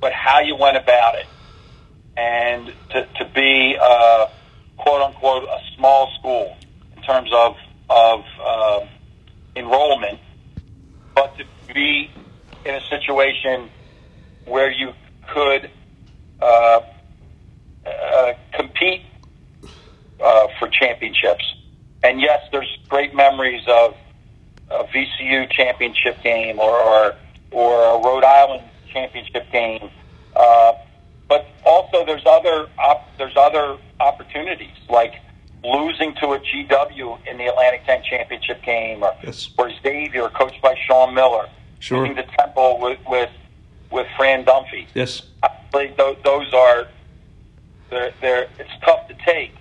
but 0.00 0.12
how 0.12 0.40
you 0.40 0.56
went 0.56 0.76
about 0.76 1.16
it, 1.16 1.26
and 2.16 2.72
to 2.90 3.06
to 3.18 3.24
be 3.34 3.76
uh, 3.80 4.26
quote 4.76 5.02
unquote 5.02 5.44
a 5.44 5.58
small 5.76 6.10
school 6.18 6.56
in 6.96 7.02
terms 7.02 7.30
of 7.32 7.56
of 7.90 8.20
uh, 8.44 8.80
enrollment, 9.56 10.20
but 11.14 11.36
to 11.38 11.44
be 11.72 12.10
in 12.64 12.74
a 12.74 12.80
situation 12.88 13.70
where 14.44 14.70
you 14.70 14.92
could 15.32 15.70
uh, 16.40 16.80
uh, 17.86 18.32
compete 18.54 19.02
uh, 20.24 20.46
for 20.58 20.68
championships. 20.68 21.44
And 22.02 22.20
yes, 22.20 22.40
there's 22.52 22.68
great 22.88 23.14
memories 23.14 23.62
of 23.66 23.94
a 24.70 24.84
VCU 24.84 25.50
championship 25.50 26.22
game 26.22 26.58
or 26.58 26.76
or, 26.76 27.14
or 27.50 27.98
a 27.98 28.04
Rhode 28.04 28.24
Island 28.24 28.64
championship 28.92 29.50
game. 29.52 29.90
Uh, 30.36 30.72
but 31.28 31.46
also, 31.64 32.04
there's 32.06 32.24
other 32.26 32.66
op- 32.78 33.08
there's 33.18 33.36
other 33.36 33.76
opportunities 34.00 34.76
like 34.88 35.12
losing 35.64 36.14
to 36.16 36.32
a 36.32 36.38
GW 36.38 37.18
in 37.26 37.38
the 37.38 37.46
Atlantic 37.46 37.84
10 37.86 38.02
championship 38.08 38.62
game, 38.62 39.02
or, 39.02 39.14
Yes. 39.24 39.50
or 39.58 39.70
Xavier, 39.82 40.28
coached 40.28 40.60
by 40.62 40.74
Sean 40.86 41.14
Miller, 41.14 41.48
Sure. 41.80 41.98
losing 42.00 42.16
to 42.16 42.22
Temple 42.38 42.78
with 42.80 42.98
with 43.08 43.30
with 43.90 44.06
Fran 44.16 44.44
Dunphy. 44.44 44.86
Yes. 44.94 45.22
Obviously, 45.42 45.94
tho- 45.96 46.16
those 46.24 46.52
are 46.52 46.88
they're, 47.90 48.12
they're 48.20 48.48
it's 48.58 48.70
tough 48.84 49.08
to 49.08 49.14
take, 49.24 49.54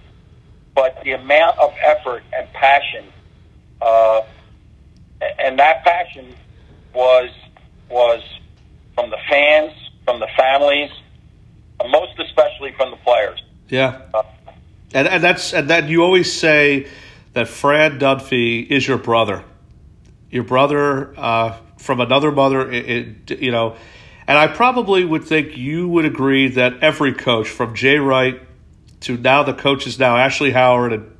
but 0.76 1.02
the 1.04 1.12
amount 1.14 1.58
of 1.60 1.74
effort 1.82 2.24
and 2.34 2.52
passion, 2.54 3.06
uh, 3.82 4.22
and 5.40 5.58
that 5.60 5.84
passion 5.86 6.36
was 6.94 7.30
was 7.90 8.22
from 8.96 9.10
the 9.10 9.18
fans, 9.30 9.72
from 10.04 10.20
the 10.20 10.28
families, 10.36 10.92
uh, 11.80 11.88
most 11.88 12.20
especially 12.20 12.72
from 12.74 12.92
the 12.92 12.98
players. 12.98 13.42
Yeah. 13.70 14.02
Uh, 14.14 14.24
And 14.94 15.08
and 15.08 15.24
that's 15.24 15.54
and 15.54 15.70
that 15.70 15.90
you 15.90 16.04
always 16.04 16.32
say 16.32 16.88
that 17.34 17.48
Fran 17.48 18.00
Dunphy 18.00 18.70
is 18.70 18.88
your 18.88 18.98
brother, 18.98 19.44
your 20.32 20.44
brother 20.44 21.14
uh, 21.18 21.58
from 21.78 22.00
another 22.00 22.32
mother. 22.32 22.72
It, 22.72 23.32
it, 23.32 23.40
you 23.42 23.52
know, 23.52 23.76
and 24.28 24.38
I 24.38 24.48
probably 24.48 25.04
would 25.04 25.24
think 25.24 25.58
you 25.58 25.88
would 25.90 26.06
agree 26.06 26.50
that 26.50 26.82
every 26.82 27.14
coach 27.14 27.50
from 27.50 27.76
Jay 27.76 27.98
Wright 27.98 28.42
to 29.02 29.18
now 29.18 29.44
the 29.44 29.54
coaches 29.54 30.00
now 30.00 30.18
Ashley 30.18 30.52
Howard 30.52 30.94
and 30.94 31.18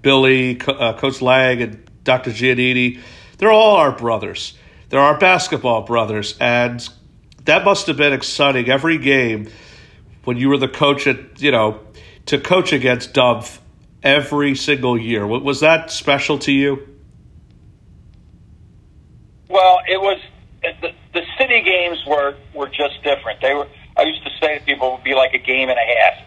Billy, 0.00 0.60
uh, 0.60 0.94
Coach 0.94 1.22
Lange 1.22 1.62
and 1.62 1.90
Dr. 2.04 2.30
Giannini, 2.30 2.98
they're 3.38 3.52
all 3.52 3.76
our 3.76 3.92
brothers. 3.92 4.54
They're 4.88 5.00
our 5.00 5.16
basketball 5.18 5.82
brothers, 5.82 6.36
and 6.38 6.86
that 7.44 7.64
must 7.64 7.86
have 7.86 7.96
been 7.96 8.12
exciting 8.12 8.68
every 8.68 8.98
game 8.98 9.48
when 10.24 10.36
you 10.36 10.48
were 10.48 10.58
the 10.58 10.68
coach 10.68 11.06
at 11.06 11.40
you 11.40 11.50
know 11.50 11.80
to 12.26 12.38
coach 12.38 12.72
against 12.72 13.12
Duff 13.14 13.60
every 14.02 14.54
single 14.54 14.98
year. 14.98 15.26
Was 15.26 15.60
that 15.60 15.90
special 15.90 16.38
to 16.40 16.52
you? 16.52 16.88
Well, 19.48 19.80
it 19.88 20.00
was 20.00 20.18
the, 20.62 20.92
the 21.12 21.22
city 21.38 21.62
games 21.62 21.98
were 22.06 22.34
were 22.54 22.68
just 22.68 23.02
different. 23.02 23.40
They 23.40 23.54
were. 23.54 23.68
I 23.96 24.02
used 24.04 24.24
to 24.24 24.30
say 24.40 24.58
to 24.58 24.64
people, 24.64 24.88
it 24.88 24.92
would 24.92 25.04
be 25.04 25.14
like 25.14 25.34
a 25.34 25.38
game 25.38 25.68
and 25.68 25.78
a 25.78 26.00
half. 26.00 26.24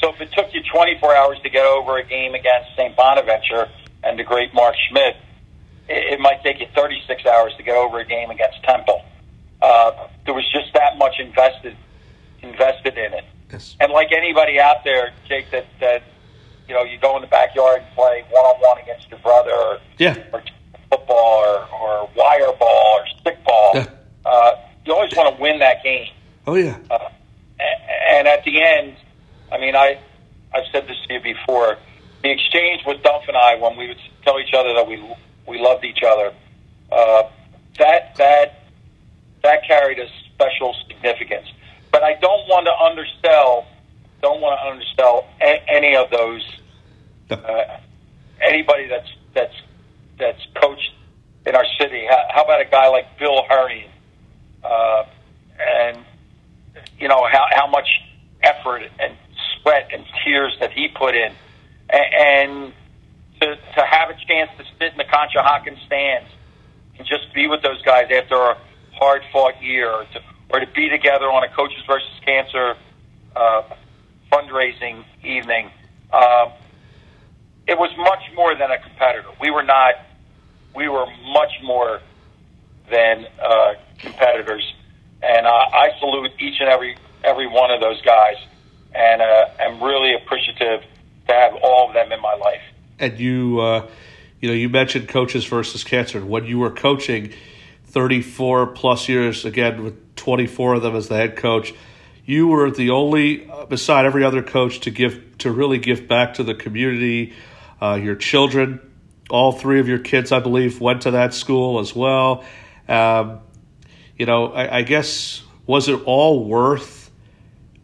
So 0.00 0.14
if 0.14 0.20
it 0.20 0.30
took 0.32 0.54
you 0.54 0.62
24 0.62 1.14
hours 1.14 1.38
to 1.42 1.50
get 1.50 1.66
over 1.66 1.98
a 1.98 2.04
game 2.04 2.34
against 2.34 2.70
St. 2.76 2.96
Bonaventure 2.96 3.68
and 4.04 4.18
the 4.18 4.22
great 4.22 4.54
Mark 4.54 4.76
Schmidt, 4.88 5.16
it, 5.88 6.14
it 6.14 6.20
might 6.20 6.42
take 6.44 6.60
you 6.60 6.66
36 6.74 7.26
hours 7.26 7.52
to 7.56 7.64
get 7.64 7.74
over 7.74 7.98
a 7.98 8.04
game 8.04 8.30
against 8.30 8.62
Temple. 8.62 9.02
Uh, 9.60 10.08
there 10.24 10.34
was 10.34 10.48
just 10.52 10.72
that 10.74 10.96
much 10.96 11.18
invested 11.18 11.76
invested 12.42 12.96
in 12.96 13.12
it. 13.12 13.24
Yes. 13.52 13.76
And 13.80 13.92
like 13.92 14.12
anybody 14.12 14.58
out 14.60 14.84
there, 14.84 15.12
Jake, 15.28 15.50
that 15.50 15.66
that 15.80 16.02
you 16.68 16.74
know, 16.74 16.82
you 16.84 16.98
go 16.98 17.16
in 17.16 17.22
the 17.22 17.28
backyard 17.28 17.82
and 17.82 17.94
play 17.96 18.24
one 18.30 18.44
on 18.44 18.60
one 18.60 18.78
against 18.82 19.08
your 19.10 19.18
brother, 19.20 19.50
or, 19.52 19.78
Yeah. 19.98 20.16
or 20.32 20.40
football, 20.88 21.44
or, 21.44 21.68
or 21.74 22.10
wire 22.14 22.52
ball, 22.58 22.98
or 23.00 23.06
stick 23.20 23.42
ball. 23.44 23.72
Yeah. 23.74 23.86
Uh, 24.24 24.52
you 24.86 24.94
always 24.94 25.12
want 25.16 25.34
to 25.34 25.42
win 25.42 25.58
that 25.58 25.82
game. 25.82 26.06
Oh 26.46 26.54
yeah. 26.54 26.78
Uh, 26.90 27.08
and 28.10 28.28
at 28.28 28.44
the 28.44 28.62
end, 28.62 28.96
I 29.52 29.58
mean, 29.58 29.74
I 29.74 29.98
I've 30.54 30.64
said 30.72 30.86
this 30.86 30.96
to 31.08 31.14
you 31.14 31.20
before. 31.20 31.76
The 32.22 32.30
exchange 32.30 32.82
with 32.86 33.02
Duff 33.02 33.22
and 33.28 33.36
I 33.36 33.54
when 33.56 33.76
we 33.76 33.88
would 33.88 33.98
tell 34.24 34.38
each 34.38 34.52
other 34.54 34.74
that 34.74 34.86
we 34.86 35.02
we 35.46 35.58
loved 35.60 35.84
each 35.84 36.02
other, 36.06 36.32
uh, 36.92 37.22
that 37.78 38.14
that 38.16 38.62
that 39.42 39.66
carried 39.66 39.98
a 39.98 40.06
special 40.34 40.74
significance. 40.86 41.48
But 41.92 42.02
I 42.02 42.14
don't 42.14 42.48
want 42.48 42.66
to 42.66 42.72
undersell 42.72 43.66
don't 44.22 44.40
want 44.40 44.60
to 44.60 44.70
undersell 44.70 45.26
a- 45.40 45.64
any 45.68 45.96
of 45.96 46.10
those 46.10 46.42
uh, 47.30 47.78
anybody 48.40 48.86
that's 48.88 49.08
that's 49.34 49.54
that's 50.18 50.46
coached 50.60 50.92
in 51.46 51.54
our 51.54 51.64
city. 51.78 52.04
How, 52.08 52.24
how 52.28 52.44
about 52.44 52.60
a 52.60 52.66
guy 52.66 52.88
like 52.88 53.18
Bill 53.18 53.44
Hurry? 53.48 53.88
Uh, 54.62 55.04
and 55.58 55.98
you 56.98 57.08
know 57.08 57.26
how 57.30 57.46
how 57.50 57.66
much 57.66 57.88
effort 58.42 58.82
and 58.98 59.16
sweat 59.62 59.88
and 59.92 60.04
tears 60.24 60.56
that 60.60 60.72
he 60.72 60.88
put 60.88 61.14
in, 61.14 61.32
and, 61.88 62.14
and 62.14 62.72
to 63.40 63.56
to 63.56 63.84
have 63.84 64.10
a 64.10 64.16
chance 64.26 64.50
to 64.58 64.64
sit 64.78 64.92
in 64.92 64.98
the 64.98 65.04
Conshohocken 65.04 65.76
stands 65.86 66.28
and 66.98 67.06
just 67.06 67.32
be 67.34 67.46
with 67.46 67.62
those 67.62 67.80
guys 67.82 68.06
after 68.10 68.36
a 68.36 68.58
hard 68.92 69.22
fought 69.32 69.62
year, 69.62 70.04
to, 70.12 70.20
or 70.50 70.60
to 70.60 70.66
be 70.66 70.88
together 70.88 71.26
on 71.26 71.44
a 71.44 71.48
coaches 71.54 71.82
versus 71.86 72.10
cancer 72.24 72.76
uh, 73.36 73.62
fundraising 74.32 75.04
evening. 75.22 75.70
Um, 76.12 76.52
it 77.66 77.78
was 77.78 77.90
much 77.96 78.22
more 78.34 78.54
than 78.56 78.70
a 78.70 78.78
competitor. 78.78 79.28
We 79.40 79.50
were 79.50 79.62
not. 79.62 79.94
We 80.74 80.88
were 80.88 81.06
much 81.32 81.52
more 81.62 82.00
than 82.90 83.26
uh, 83.42 83.74
competitors, 83.98 84.74
and 85.22 85.46
uh, 85.46 85.50
I 85.50 85.90
salute 85.98 86.32
each 86.38 86.60
and 86.60 86.68
every 86.68 86.96
every 87.22 87.46
one 87.46 87.70
of 87.70 87.80
those 87.80 88.00
guys 88.02 88.36
and 88.94 89.22
uh, 89.22 89.44
I'm 89.60 89.82
really 89.82 90.14
appreciative 90.14 90.82
to 91.28 91.32
have 91.32 91.54
all 91.62 91.88
of 91.88 91.94
them 91.94 92.12
in 92.12 92.20
my 92.20 92.34
life. 92.34 92.62
And 92.98 93.18
you, 93.18 93.60
uh, 93.60 93.86
you 94.40 94.48
know, 94.48 94.54
you 94.54 94.68
mentioned 94.68 95.08
coaches 95.08 95.44
versus 95.44 95.84
cancer. 95.84 96.24
When 96.24 96.44
you 96.44 96.58
were 96.58 96.70
coaching, 96.70 97.32
34 97.84 98.68
plus 98.68 99.08
years 99.08 99.44
again 99.44 99.82
with 99.82 100.09
24 100.20 100.74
of 100.74 100.82
them 100.82 100.94
as 100.94 101.08
the 101.08 101.16
head 101.16 101.36
coach, 101.36 101.74
you 102.24 102.46
were 102.46 102.70
the 102.70 102.90
only, 102.90 103.48
uh, 103.48 103.64
beside 103.64 104.04
every 104.04 104.22
other 104.22 104.42
coach, 104.42 104.80
to 104.80 104.90
give 104.90 105.38
to 105.38 105.50
really 105.50 105.78
give 105.78 106.06
back 106.06 106.34
to 106.34 106.44
the 106.44 106.54
community. 106.54 107.32
Uh, 107.80 107.98
your 108.00 108.14
children, 108.14 108.78
all 109.30 109.52
three 109.52 109.80
of 109.80 109.88
your 109.88 109.98
kids, 109.98 110.30
I 110.30 110.40
believe, 110.40 110.80
went 110.80 111.02
to 111.02 111.12
that 111.12 111.32
school 111.32 111.80
as 111.80 111.96
well. 111.96 112.44
Um, 112.86 113.40
you 114.18 114.26
know, 114.26 114.52
I, 114.52 114.78
I 114.78 114.82
guess 114.82 115.42
was 115.66 115.88
it 115.88 116.02
all 116.04 116.44
worth? 116.44 117.10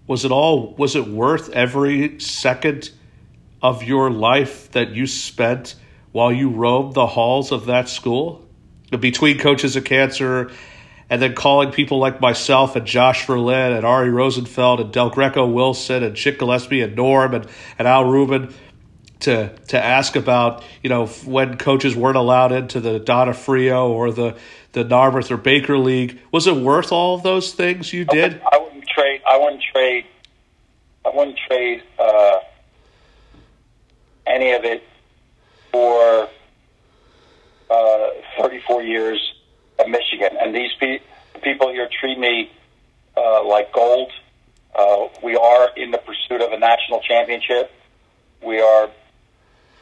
Was 0.07 0.25
it 0.25 0.31
all? 0.31 0.75
Was 0.75 0.95
it 0.95 1.09
worth 1.09 1.49
every 1.51 2.21
second 2.21 2.91
of 3.63 3.83
your 3.83 4.11
life 4.11 4.71
that 4.73 4.91
you 4.91 5.07
spent 5.07 5.75
while 6.13 6.31
you 6.31 6.51
roamed 6.51 6.95
the 6.95 7.07
halls 7.07 7.53
of 7.53 7.67
that 7.67 7.89
school? 7.89 8.45
Between 8.91 9.39
coaches 9.39 9.75
of 9.75 9.85
cancer 9.85 10.53
and 11.09 11.23
then 11.23 11.35
calling 11.35 11.71
people 11.71 11.99
like 11.99 12.21
myself 12.21 12.77
and 12.77 12.87
Josh 12.87 13.27
Verlin 13.27 13.77
and 13.77 13.87
Ari 13.87 14.11
Rosenfeld 14.11 14.81
and 14.81 14.93
Del 14.93 15.11
Greco 15.11 15.47
Wilson 15.47 16.03
and 16.03 16.17
Chick 16.17 16.39
Gillespie 16.39 16.81
and 16.83 16.97
Norm 16.97 17.35
and, 17.35 17.47
and 17.79 17.87
Al 17.87 18.05
Rubin 18.05 18.53
to 19.21 19.49
to 19.69 19.83
ask 19.83 20.17
about 20.17 20.63
you 20.83 20.91
know 20.91 21.07
when 21.07 21.57
coaches 21.57 21.97
weren't 21.97 22.17
allowed 22.17 22.53
into 22.53 22.81
the 22.81 23.01
Donofrio 23.01 23.89
or 23.89 24.11
the 24.11 24.37
the 24.73 24.85
Narberth 24.85 25.31
or 25.31 25.37
Baker 25.37 25.79
League. 25.79 26.19
Was 26.33 26.47
it 26.47 26.57
worth 26.57 26.93
all 26.93 27.15
of 27.15 27.23
those 27.23 27.53
things 27.55 27.93
you 27.93 28.05
did? 28.05 28.41
I 28.53 28.59
wouldn't 28.59 28.87
trade. 28.87 29.23
I 29.27 29.39
wouldn't 29.39 29.63
trade. 29.63 30.05
I 31.05 31.11
wouldn't 31.15 31.39
trade 31.49 31.83
uh, 31.99 32.39
any 34.27 34.53
of 34.53 34.65
it 34.65 34.83
for 35.73 36.29
uh, 37.71 38.09
34 38.39 38.83
years 38.83 39.36
at 39.79 39.89
Michigan. 39.89 40.37
And 40.41 40.55
these 40.55 40.71
pe- 40.79 41.01
people 41.43 41.71
here 41.71 41.89
treat 42.01 42.19
me 42.19 42.51
uh, 43.17 43.45
like 43.45 43.73
gold. 43.73 44.13
Uh, 44.75 45.09
we 45.23 45.37
are 45.37 45.71
in 45.77 45.91
the 45.91 45.99
pursuit 45.99 46.43
of 46.43 46.53
a 46.53 46.59
national 46.59 47.01
championship. 47.01 47.73
We 48.43 48.61
are 48.61 48.91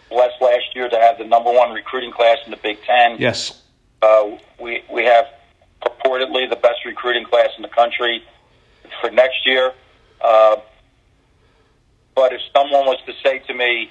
blessed 0.09 0.41
last 0.41 0.75
year 0.75 0.89
to 0.89 0.97
have 0.97 1.19
the 1.19 1.25
number 1.25 1.51
one 1.51 1.73
recruiting 1.73 2.13
class 2.13 2.39
in 2.45 2.51
the 2.51 2.57
Big 2.57 2.83
Ten. 2.85 3.17
Yes. 3.19 3.61
Uh, 4.01 4.37
we 4.61 4.83
we 4.93 5.05
have 5.05 5.27
purportedly 5.83 6.49
the 6.49 6.57
best 6.57 6.85
recruiting 6.85 7.25
class 7.25 7.49
in 7.57 7.63
the 7.63 7.69
country 7.69 8.23
for 9.01 9.11
next 9.11 9.47
year. 9.47 9.73
Uh, 10.21 10.57
but 12.15 12.33
if 12.33 12.41
someone 12.55 12.87
was 12.87 12.99
to 13.07 13.13
say 13.25 13.41
to 13.41 13.55
me, 13.55 13.91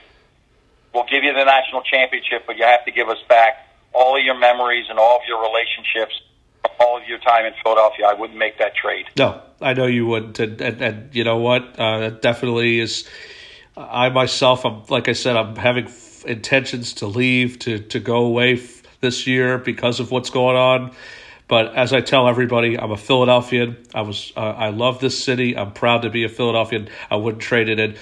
"We'll 0.94 1.06
give 1.06 1.24
you 1.24 1.34
the 1.34 1.44
national 1.44 1.82
championship, 1.82 2.46
but 2.48 2.58
you 2.58 2.64
have 2.64 2.86
to 2.86 2.92
give 2.92 3.10
us 3.10 3.22
back 3.28 3.63
all 3.94 4.18
of 4.18 4.24
your 4.24 4.38
memories 4.38 4.86
and 4.90 5.00
all 5.00 5.18
of 5.18 5.22
your 5.28 5.42
relationships, 5.42 6.22
all 6.80 6.98
of 6.98 7.08
your 7.08 7.20
time 7.20 7.46
in 7.46 7.54
Philadelphia," 7.64 8.08
I 8.08 8.14
wouldn't 8.14 8.40
make 8.40 8.58
that 8.60 8.76
trade. 8.76 9.06
No, 9.18 9.42
I 9.62 9.74
know 9.74 9.86
you 9.86 10.06
wouldn't, 10.06 10.40
and, 10.40 10.60
and, 10.62 10.82
and 10.82 11.16
you 11.16 11.24
know 11.24 11.38
what? 11.38 11.80
Uh, 11.80 12.00
that 12.00 12.22
definitely 12.22 12.80
is. 12.80 13.08
I 13.76 14.10
myself, 14.10 14.66
I'm 14.66 14.84
like 14.90 15.08
I 15.08 15.14
said, 15.14 15.36
I'm 15.36 15.56
having 15.56 15.90
intentions 16.26 16.94
to 16.96 17.08
leave 17.08 17.60
to 17.60 17.80
to 17.80 18.00
go 18.00 18.26
away 18.26 18.62
this 19.02 19.28
year 19.28 19.58
because 19.58 20.00
of 20.00 20.12
what's 20.12 20.30
going 20.30 20.56
on. 20.56 20.92
But 21.48 21.76
as 21.76 21.94
I 21.94 22.02
tell 22.02 22.28
everybody, 22.28 22.80
I'm 22.80 22.92
a 22.92 22.98
Philadelphian. 22.98 23.78
I 23.94 24.02
was 24.02 24.34
uh, 24.36 24.40
I 24.40 24.70
love 24.70 25.00
this 25.00 25.22
city. 25.24 25.56
I'm 25.58 25.72
proud 25.72 26.04
to 26.04 26.10
be 26.10 26.24
a 26.24 26.30
Philadelphian. 26.30 26.90
I 27.12 27.18
wouldn't 27.18 27.44
trade 27.44 27.70
it 27.70 27.80
in 27.80 27.96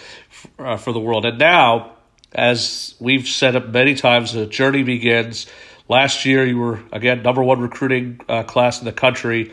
uh, 0.59 0.77
for 0.77 0.93
the 0.93 0.99
world. 0.99 1.25
And 1.25 1.37
now, 1.37 1.93
as 2.31 2.95
we've 2.99 3.27
said 3.27 3.55
it 3.55 3.69
many 3.69 3.95
times, 3.95 4.33
the 4.33 4.45
journey 4.45 4.83
begins. 4.83 5.47
Last 5.91 6.23
year, 6.23 6.45
you 6.45 6.57
were 6.57 6.79
again 6.93 7.21
number 7.21 7.43
one 7.43 7.59
recruiting 7.59 8.21
uh, 8.29 8.43
class 8.43 8.79
in 8.79 8.85
the 8.85 8.93
country. 8.93 9.51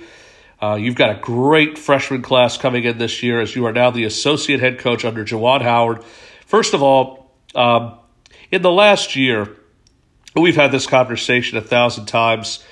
Uh, 0.62 0.77
you've 0.77 0.94
got 0.94 1.11
a 1.11 1.18
great 1.20 1.77
freshman 1.77 2.22
class 2.22 2.57
coming 2.57 2.85
in 2.85 2.96
this 2.96 3.24
year 3.24 3.40
as 3.40 3.57
you 3.57 3.66
are 3.66 3.72
now 3.72 3.90
the 3.90 4.05
associate 4.05 4.61
head 4.61 4.79
coach 4.79 5.05
under 5.05 5.24
Juwan 5.24 5.62
Howard. 5.62 6.05
First 6.46 6.74
of 6.74 6.83
all, 6.83 7.35
um, 7.57 7.98
in 8.53 8.62
the 8.62 8.70
last 8.70 9.16
year, 9.16 9.57
we've 10.37 10.55
had 10.55 10.70
this 10.70 10.87
conversation 10.87 11.59
a 11.59 11.61
thousand 11.61 12.07
times. 12.07 12.62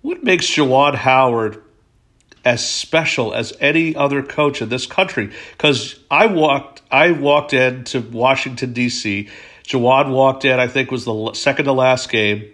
What 0.00 0.24
makes 0.24 0.46
Juwan 0.46 0.94
Howard 0.94 1.62
as 2.42 2.66
special 2.66 3.34
as 3.34 3.52
any 3.60 3.94
other 3.94 4.22
coach 4.22 4.62
in 4.62 4.70
this 4.70 4.86
country? 4.86 5.30
Because 5.52 6.00
I 6.10 6.24
walked, 6.24 6.80
I 6.90 7.10
walked 7.10 7.52
into 7.52 8.00
Washington 8.00 8.72
D.C. 8.72 9.28
Juwan 9.64 10.08
walked 10.08 10.46
in. 10.46 10.58
I 10.58 10.68
think 10.68 10.90
was 10.90 11.04
the 11.04 11.34
second 11.34 11.66
to 11.66 11.72
last 11.72 12.08
game. 12.08 12.50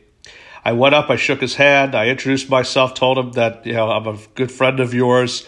I 0.67 0.73
went 0.73 0.97
up, 0.97 1.11
I 1.11 1.15
shook 1.15 1.41
his 1.41 1.55
hand, 1.55 1.95
I 1.95 2.09
introduced 2.09 2.51
myself, 2.51 2.93
told 2.95 3.19
him 3.19 3.31
that 3.33 3.65
you 3.65 3.75
know 3.75 3.89
I'm 3.89 4.09
a 4.09 4.19
good 4.35 4.51
friend 4.51 4.81
of 4.81 4.93
yours. 4.93 5.47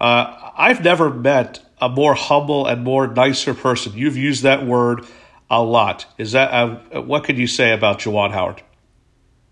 Uh, 0.00 0.52
I've 0.56 0.82
never 0.82 1.10
met 1.10 1.62
a 1.82 1.90
more 1.90 2.14
humble 2.14 2.66
and 2.66 2.82
more 2.82 3.06
nicer 3.06 3.52
person. 3.52 3.92
You've 3.94 4.16
used 4.16 4.42
that 4.44 4.64
word 4.64 5.04
a 5.50 5.62
lot. 5.62 6.06
Is 6.16 6.32
that 6.32 6.50
uh, 6.50 7.02
what 7.02 7.24
could 7.24 7.36
you 7.36 7.46
say 7.46 7.72
about 7.72 7.98
Juwan 7.98 8.30
Howard? 8.30 8.62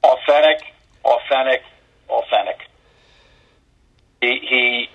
Authentic, 0.03 0.65
authentic, 1.05 1.61
authentic. 2.09 2.61
He 4.23 4.41
he 4.49 4.89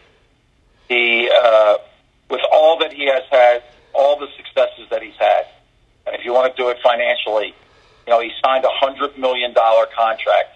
he. 0.89 1.29
Uh, 1.29 1.75
with 2.31 2.41
all 2.51 2.79
that 2.79 2.91
he 2.91 3.05
has 3.05 3.23
had, 3.29 3.61
all 3.93 4.19
the 4.19 4.29
successes 4.35 4.89
that 4.89 5.03
he's 5.03 5.15
had, 5.19 5.45
and 6.07 6.15
if 6.15 6.25
you 6.25 6.33
want 6.33 6.55
to 6.55 6.59
do 6.59 6.69
it 6.69 6.77
financially, 6.83 7.53
you 8.07 8.13
know, 8.13 8.21
he 8.21 8.31
signed 8.41 8.63
a 8.63 8.71
hundred 8.71 9.17
million 9.17 9.53
dollar 9.53 9.85
contract 9.85 10.55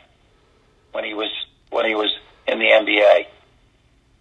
when 0.94 1.04
he 1.04 1.14
was 1.14 1.30
when 1.70 1.86
he 1.86 1.94
was 1.94 2.10
in 2.48 2.60
the 2.60 2.66
NBA. 2.66 3.26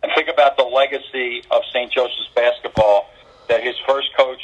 And 0.02 0.10
think 0.14 0.28
about 0.28 0.56
the 0.56 0.64
legacy 0.64 1.44
of 1.50 1.62
St. 1.72 1.92
Joseph's 1.92 2.30
basketball 2.34 3.08
that 3.48 3.62
his 3.62 3.76
first 3.86 4.08
coach 4.16 4.40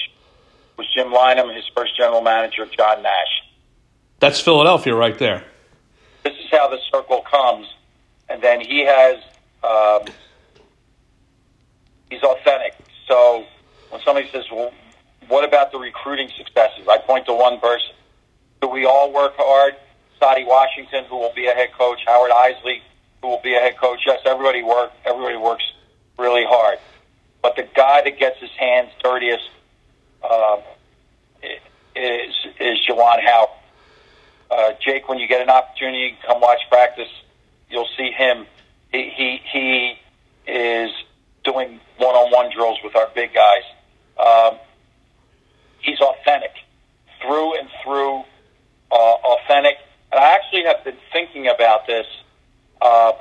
was 0.76 0.86
Jim 0.94 1.08
Lynam, 1.08 1.54
his 1.54 1.64
first 1.74 1.96
general 1.96 2.20
manager, 2.20 2.66
John 2.66 3.02
Nash. 3.02 3.42
That's 4.20 4.40
Philadelphia 4.40 4.94
right 4.94 5.18
there. 5.18 5.44
This 6.22 6.34
is 6.34 6.50
how 6.50 6.68
the 6.68 6.78
circle 6.92 7.22
comes. 7.22 7.66
And 8.28 8.42
then 8.42 8.60
he 8.60 8.80
has, 8.84 9.16
um, 9.64 10.02
he's 12.10 12.22
authentic. 12.22 12.74
So 13.08 13.46
when 13.90 14.02
somebody 14.02 14.28
says, 14.30 14.44
well, 14.52 14.72
what 15.28 15.44
about 15.44 15.72
the 15.72 15.78
recruiting 15.78 16.28
successes? 16.36 16.86
I 16.88 16.98
point 16.98 17.26
to 17.26 17.34
one 17.34 17.58
person. 17.60 17.95
Do 18.60 18.68
we 18.68 18.84
all 18.84 19.12
work 19.12 19.34
hard? 19.36 19.76
Saddi 20.20 20.46
Washington, 20.46 21.04
who 21.04 21.16
will 21.16 21.32
be 21.34 21.46
a 21.46 21.52
head 21.52 21.72
coach, 21.72 22.00
Howard 22.06 22.30
Eisley, 22.30 22.80
who 23.20 23.28
will 23.28 23.40
be 23.42 23.54
a 23.54 23.60
head 23.60 23.76
coach. 23.76 24.00
Yes, 24.06 24.20
everybody 24.24 24.62
work. 24.62 24.92
Everybody 25.04 25.36
works 25.36 25.64
really 26.18 26.44
hard. 26.44 26.78
But 27.42 27.56
the 27.56 27.68
guy 27.74 28.02
that 28.02 28.18
gets 28.18 28.40
his 28.40 28.50
hands 28.58 28.90
dirtiest 29.02 29.48
uh, 30.22 30.56
is 31.94 32.34
is 32.58 32.78
Juwan 32.88 33.22
Howard. 33.24 33.50
Uh, 34.50 34.72
Jake, 34.80 35.08
when 35.08 35.18
you 35.18 35.28
get 35.28 35.42
an 35.42 35.50
opportunity, 35.50 36.16
come 36.26 36.40
watch 36.40 36.60
practice. 36.70 37.10
You'll 37.68 37.88
see 37.96 38.10
him. 38.10 38.46
He 38.90 39.10
he, 39.10 39.40
he 39.52 39.98
is 40.50 40.90
doing 41.44 41.80
one-on-one 41.98 42.52
drills 42.52 42.78
with 42.82 42.96
our 42.96 43.08
big 43.14 43.30
guys. 43.34 43.64
Um, 44.18 44.58
he's 45.80 46.00
authentic 46.00 46.52
through 47.20 47.58
and 47.58 47.68
through. 47.84 48.24
Uh, 48.88 48.94
authentic, 48.94 49.78
and 50.12 50.20
I 50.20 50.36
actually 50.36 50.62
have 50.62 50.84
been 50.84 50.96
thinking 51.46 51.54
about 51.54 51.86
this. 51.86 52.06
Uh, 52.80 53.12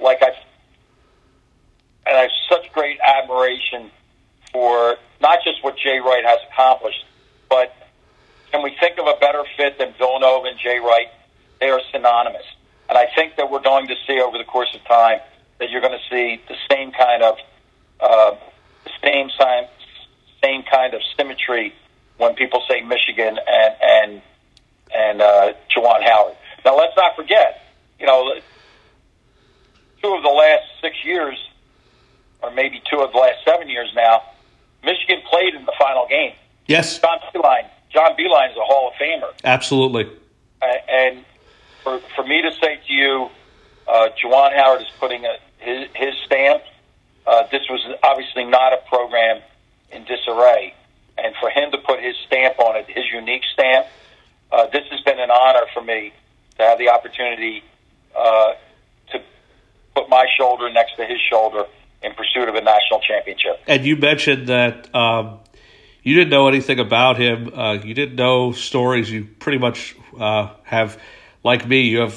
like 0.00 0.22
I've, 0.22 0.34
and 2.06 2.16
I 2.16 2.22
have 2.22 2.30
such 2.48 2.72
great 2.72 2.98
admiration 3.00 3.90
for 4.52 4.96
not 5.20 5.40
just 5.44 5.62
what 5.62 5.76
Jay 5.76 5.98
Wright 5.98 6.24
has 6.24 6.38
accomplished, 6.50 7.04
but 7.48 7.74
can 8.50 8.62
we 8.62 8.74
think 8.80 8.98
of 8.98 9.06
a 9.06 9.16
better 9.20 9.44
fit 9.56 9.78
than 9.78 9.92
Villanova 9.98 10.48
and 10.48 10.58
Jay 10.58 10.78
Wright? 10.78 11.08
They 11.60 11.68
are 11.68 11.80
synonymous. 11.92 12.44
And 12.88 12.96
I 12.96 13.06
think 13.14 13.36
that 13.36 13.50
we're 13.50 13.60
going 13.60 13.88
to 13.88 13.94
see 14.06 14.20
over 14.20 14.38
the 14.38 14.44
course 14.44 14.74
of 14.74 14.82
time 14.84 15.20
that 15.58 15.70
you're 15.70 15.82
going 15.82 15.98
to 15.98 16.08
see 16.08 16.40
the 16.48 16.56
same 16.70 16.92
kind 16.92 17.22
of 17.22 17.36
uh, 18.00 18.36
same 19.02 19.28
sign, 19.38 19.64
same 20.42 20.62
kind 20.62 20.94
of 20.94 21.02
symmetry 21.16 21.74
when 22.16 22.34
people 22.34 22.62
say 22.68 22.80
Michigan 22.80 23.38
and 23.46 23.74
and 23.82 24.22
and 24.94 25.20
uh, 25.20 25.52
Juwan 25.74 26.02
Howard. 26.02 26.37
Now 26.68 26.76
let's 26.76 26.94
not 26.98 27.16
forget, 27.16 27.62
you 27.98 28.04
know, 28.04 28.30
two 30.02 30.14
of 30.14 30.22
the 30.22 30.28
last 30.28 30.64
six 30.82 30.96
years, 31.02 31.38
or 32.42 32.50
maybe 32.50 32.82
two 32.90 33.00
of 33.00 33.10
the 33.10 33.16
last 33.16 33.42
seven 33.42 33.70
years 33.70 33.90
now, 33.96 34.22
Michigan 34.84 35.22
played 35.30 35.54
in 35.54 35.64
the 35.64 35.72
final 35.78 36.06
game. 36.06 36.34
Yes. 36.66 36.98
John 36.98 37.20
Beilein. 37.34 37.66
John 37.90 38.14
Beilein 38.18 38.50
is 38.50 38.56
a 38.58 38.64
Hall 38.64 38.88
of 38.88 38.94
Famer. 39.00 39.32
Absolutely. 39.44 40.10
And 40.60 41.24
for, 41.82 42.00
for 42.14 42.26
me 42.26 42.42
to 42.42 42.52
say 42.60 42.78
to 42.86 42.92
you, 42.92 43.30
uh, 43.86 44.10
Juwan 44.22 44.54
Howard 44.54 44.82
is 44.82 44.88
putting 45.00 45.24
a, 45.24 45.38
his, 45.60 45.88
his 45.94 46.14
stamp. 46.26 46.62
Uh, 47.26 47.44
this 47.50 47.62
was 47.70 47.80
obviously 48.02 48.44
not 48.44 48.74
a 48.74 48.80
program 48.90 49.40
in 49.90 50.04
disarray. 50.04 50.74
And 51.16 51.34
for 51.40 51.48
him 51.48 51.70
to 51.70 51.78
put 51.78 52.02
his 52.02 52.14
stamp 52.26 52.58
on 52.58 52.76
it, 52.76 52.90
his 52.90 53.06
unique 53.10 53.44
stamp, 53.54 53.86
uh, 54.52 54.66
this 54.66 54.84
has 54.90 55.00
been 55.00 55.18
an 55.18 55.30
honor 55.30 55.64
for 55.72 55.82
me 55.82 56.12
to 56.58 56.64
have 56.64 56.78
the 56.78 56.88
opportunity 56.88 57.62
uh, 58.16 58.52
to 59.12 59.22
put 59.94 60.08
my 60.08 60.26
shoulder 60.36 60.70
next 60.70 60.96
to 60.96 61.04
his 61.04 61.18
shoulder 61.30 61.64
in 62.02 62.12
pursuit 62.14 62.48
of 62.48 62.54
a 62.54 62.60
national 62.60 63.00
championship. 63.00 63.60
And 63.66 63.84
you 63.84 63.96
mentioned 63.96 64.48
that 64.48 64.94
um, 64.94 65.40
you 66.02 66.14
didn't 66.14 66.30
know 66.30 66.48
anything 66.48 66.78
about 66.78 67.18
him. 67.18 67.52
Uh, 67.52 67.74
you 67.74 67.94
didn't 67.94 68.16
know 68.16 68.52
stories. 68.52 69.10
You 69.10 69.24
pretty 69.24 69.58
much 69.58 69.96
uh, 70.18 70.54
have, 70.64 71.00
like 71.44 71.66
me, 71.66 71.82
you 71.82 72.00
have 72.00 72.14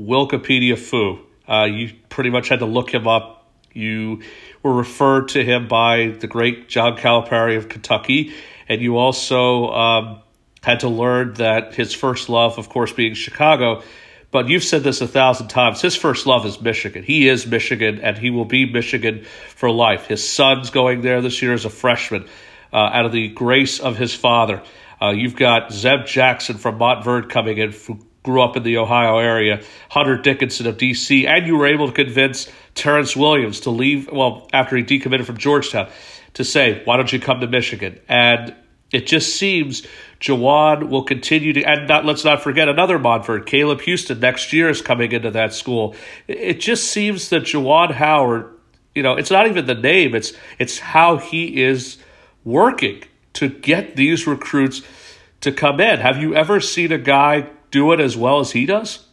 Wikipedia 0.00 0.78
foo. 0.78 1.20
Uh, 1.48 1.64
you 1.64 1.92
pretty 2.08 2.30
much 2.30 2.48
had 2.48 2.60
to 2.60 2.66
look 2.66 2.92
him 2.92 3.06
up. 3.06 3.46
You 3.72 4.22
were 4.62 4.72
referred 4.72 5.28
to 5.30 5.44
him 5.44 5.66
by 5.66 6.14
the 6.18 6.28
great 6.28 6.68
John 6.68 6.96
Calipari 6.96 7.56
of 7.56 7.68
Kentucky, 7.68 8.32
and 8.68 8.80
you 8.80 8.96
also 8.96 9.68
um, 9.70 10.22
had 10.64 10.80
to 10.80 10.88
learn 10.88 11.34
that 11.34 11.74
his 11.74 11.92
first 11.92 12.28
love, 12.28 12.58
of 12.58 12.68
course, 12.68 12.92
being 12.92 13.14
Chicago. 13.14 13.82
But 14.30 14.48
you've 14.48 14.64
said 14.64 14.82
this 14.82 15.00
a 15.00 15.06
thousand 15.06 15.48
times. 15.48 15.80
His 15.80 15.94
first 15.94 16.26
love 16.26 16.44
is 16.44 16.60
Michigan. 16.60 17.04
He 17.04 17.28
is 17.28 17.46
Michigan, 17.46 18.00
and 18.00 18.18
he 18.18 18.30
will 18.30 18.46
be 18.46 18.64
Michigan 18.64 19.24
for 19.54 19.70
life. 19.70 20.06
His 20.06 20.28
son's 20.28 20.70
going 20.70 21.02
there 21.02 21.20
this 21.20 21.40
year 21.40 21.52
as 21.52 21.64
a 21.64 21.70
freshman 21.70 22.26
uh, 22.72 22.76
out 22.76 23.06
of 23.06 23.12
the 23.12 23.28
grace 23.28 23.78
of 23.78 23.96
his 23.96 24.12
father. 24.12 24.62
Uh, 25.00 25.10
you've 25.10 25.36
got 25.36 25.72
Zeb 25.72 26.06
Jackson 26.06 26.56
from 26.56 26.78
Montverde 26.78 27.28
coming 27.28 27.58
in, 27.58 27.72
who 27.72 28.00
grew 28.24 28.42
up 28.42 28.56
in 28.56 28.62
the 28.62 28.78
Ohio 28.78 29.18
area, 29.18 29.62
Hunter 29.90 30.16
Dickinson 30.16 30.66
of 30.66 30.78
D.C., 30.78 31.26
and 31.26 31.46
you 31.46 31.56
were 31.56 31.66
able 31.66 31.86
to 31.86 31.92
convince 31.92 32.50
Terrance 32.74 33.14
Williams 33.14 33.60
to 33.60 33.70
leave, 33.70 34.10
well, 34.10 34.48
after 34.52 34.76
he 34.76 34.82
decommitted 34.82 35.26
from 35.26 35.36
Georgetown, 35.36 35.88
to 36.32 36.42
say, 36.42 36.82
why 36.86 36.96
don't 36.96 37.12
you 37.12 37.20
come 37.20 37.40
to 37.40 37.46
Michigan? 37.46 38.00
And 38.08 38.56
it 38.92 39.06
just 39.06 39.36
seems 39.36 39.86
Juwan 40.24 40.88
will 40.88 41.02
continue 41.02 41.52
to, 41.52 41.62
and 41.64 41.86
not, 41.86 42.06
let's 42.06 42.24
not 42.24 42.42
forget 42.42 42.66
another 42.66 42.98
Montverde, 42.98 43.44
Caleb 43.44 43.82
Houston, 43.82 44.20
next 44.20 44.54
year 44.54 44.70
is 44.70 44.80
coming 44.80 45.12
into 45.12 45.30
that 45.32 45.52
school. 45.52 45.94
It 46.26 46.60
just 46.60 46.84
seems 46.84 47.28
that 47.28 47.42
Juwan 47.42 47.90
Howard, 47.90 48.48
you 48.94 49.02
know, 49.02 49.16
it's 49.16 49.30
not 49.30 49.46
even 49.48 49.66
the 49.66 49.74
name, 49.74 50.14
it's 50.14 50.32
it's 50.58 50.78
how 50.78 51.18
he 51.18 51.62
is 51.62 51.98
working 52.42 53.02
to 53.34 53.50
get 53.50 53.96
these 53.96 54.26
recruits 54.26 54.80
to 55.42 55.52
come 55.52 55.78
in. 55.78 56.00
Have 56.00 56.16
you 56.16 56.34
ever 56.34 56.58
seen 56.58 56.90
a 56.90 56.96
guy 56.96 57.50
do 57.70 57.92
it 57.92 58.00
as 58.00 58.16
well 58.16 58.40
as 58.40 58.52
he 58.52 58.64
does? 58.64 59.04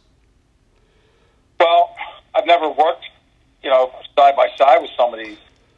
Well, 1.60 1.94
I've 2.34 2.46
never 2.46 2.70
worked, 2.70 3.04
you 3.62 3.68
know, 3.68 3.92
side 4.16 4.34
by 4.34 4.48
side 4.56 4.80
with 4.80 4.90
somebody 4.96 5.36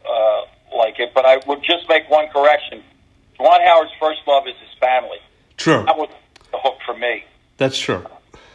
uh, 0.09 0.43
like 0.77 1.01
it, 1.01 1.11
but 1.13 1.25
I 1.25 1.41
would 1.49 1.65
just 1.65 1.89
make 1.89 2.09
one 2.09 2.29
correction. 2.29 2.85
Juwan 3.39 3.65
Howard's 3.65 3.93
first 4.01 4.21
love 4.27 4.47
is 4.47 4.55
his 4.57 4.79
family. 4.79 5.19
True. 5.57 5.85
That 5.85 5.97
was 5.97 6.11
the 6.53 6.59
hook 6.59 6.79
for 6.85 6.97
me. 6.97 7.25
That's 7.57 7.79
true. 7.79 8.05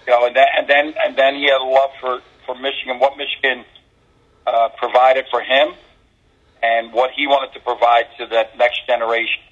You 0.08 0.14
know, 0.14 0.26
and 0.26 0.36
then 0.36 0.48
and 0.58 0.68
then 0.68 0.94
and 1.06 1.16
then 1.16 1.36
he 1.36 1.44
had 1.46 1.62
a 1.62 1.64
love 1.64 1.92
for 2.00 2.22
for 2.46 2.56
Michigan, 2.56 3.00
what 3.00 3.18
Michigan 3.18 3.66
uh, 4.48 4.70
provided 4.78 5.26
for 5.30 5.42
him, 5.42 5.74
and 6.64 6.92
what 6.94 7.12
he 7.12 7.28
wanted 7.28 7.54
to 7.54 7.60
provide 7.60 8.06
to 8.18 8.26
that 8.28 8.58
next 8.58 8.86
generation 8.88 9.44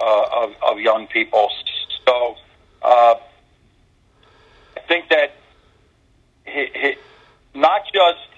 uh, 0.00 0.24
of 0.32 0.54
of 0.62 0.80
young 0.80 1.06
people. 1.08 1.50
So, 2.06 2.36
uh, 2.82 3.14
I 4.76 4.80
think 4.86 5.08
that 5.10 5.34
he, 6.46 6.68
he, 6.74 6.94
not 7.54 7.82
just 7.92 8.28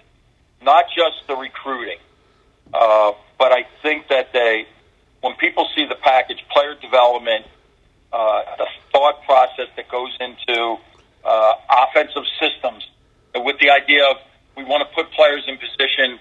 not 0.63 0.87
just 0.97 1.27
the 1.27 1.37
recruiting, 1.37 1.99
uh, 2.73 3.13
but 3.39 3.53
I 3.53 3.67
think 3.83 4.09
that 4.09 4.33
they 4.33 4.67
when 5.21 5.35
people 5.37 5.69
see 5.75 5.87
the 5.87 5.97
package, 5.97 6.45
player 6.51 6.75
development, 6.75 7.47
uh, 8.13 8.43
the 8.57 8.67
thought 8.93 9.23
process 9.25 9.69
that 9.77 9.89
goes 9.89 10.17
into 10.21 10.77
uh, 11.25 11.53
offensive 11.71 12.25
systems, 12.41 12.89
with 13.35 13.59
the 13.61 13.71
idea 13.71 14.05
of 14.05 14.17
we 14.57 14.65
want 14.65 14.87
to 14.89 14.95
put 14.95 15.11
players 15.13 15.45
in 15.47 15.57
position 15.59 16.19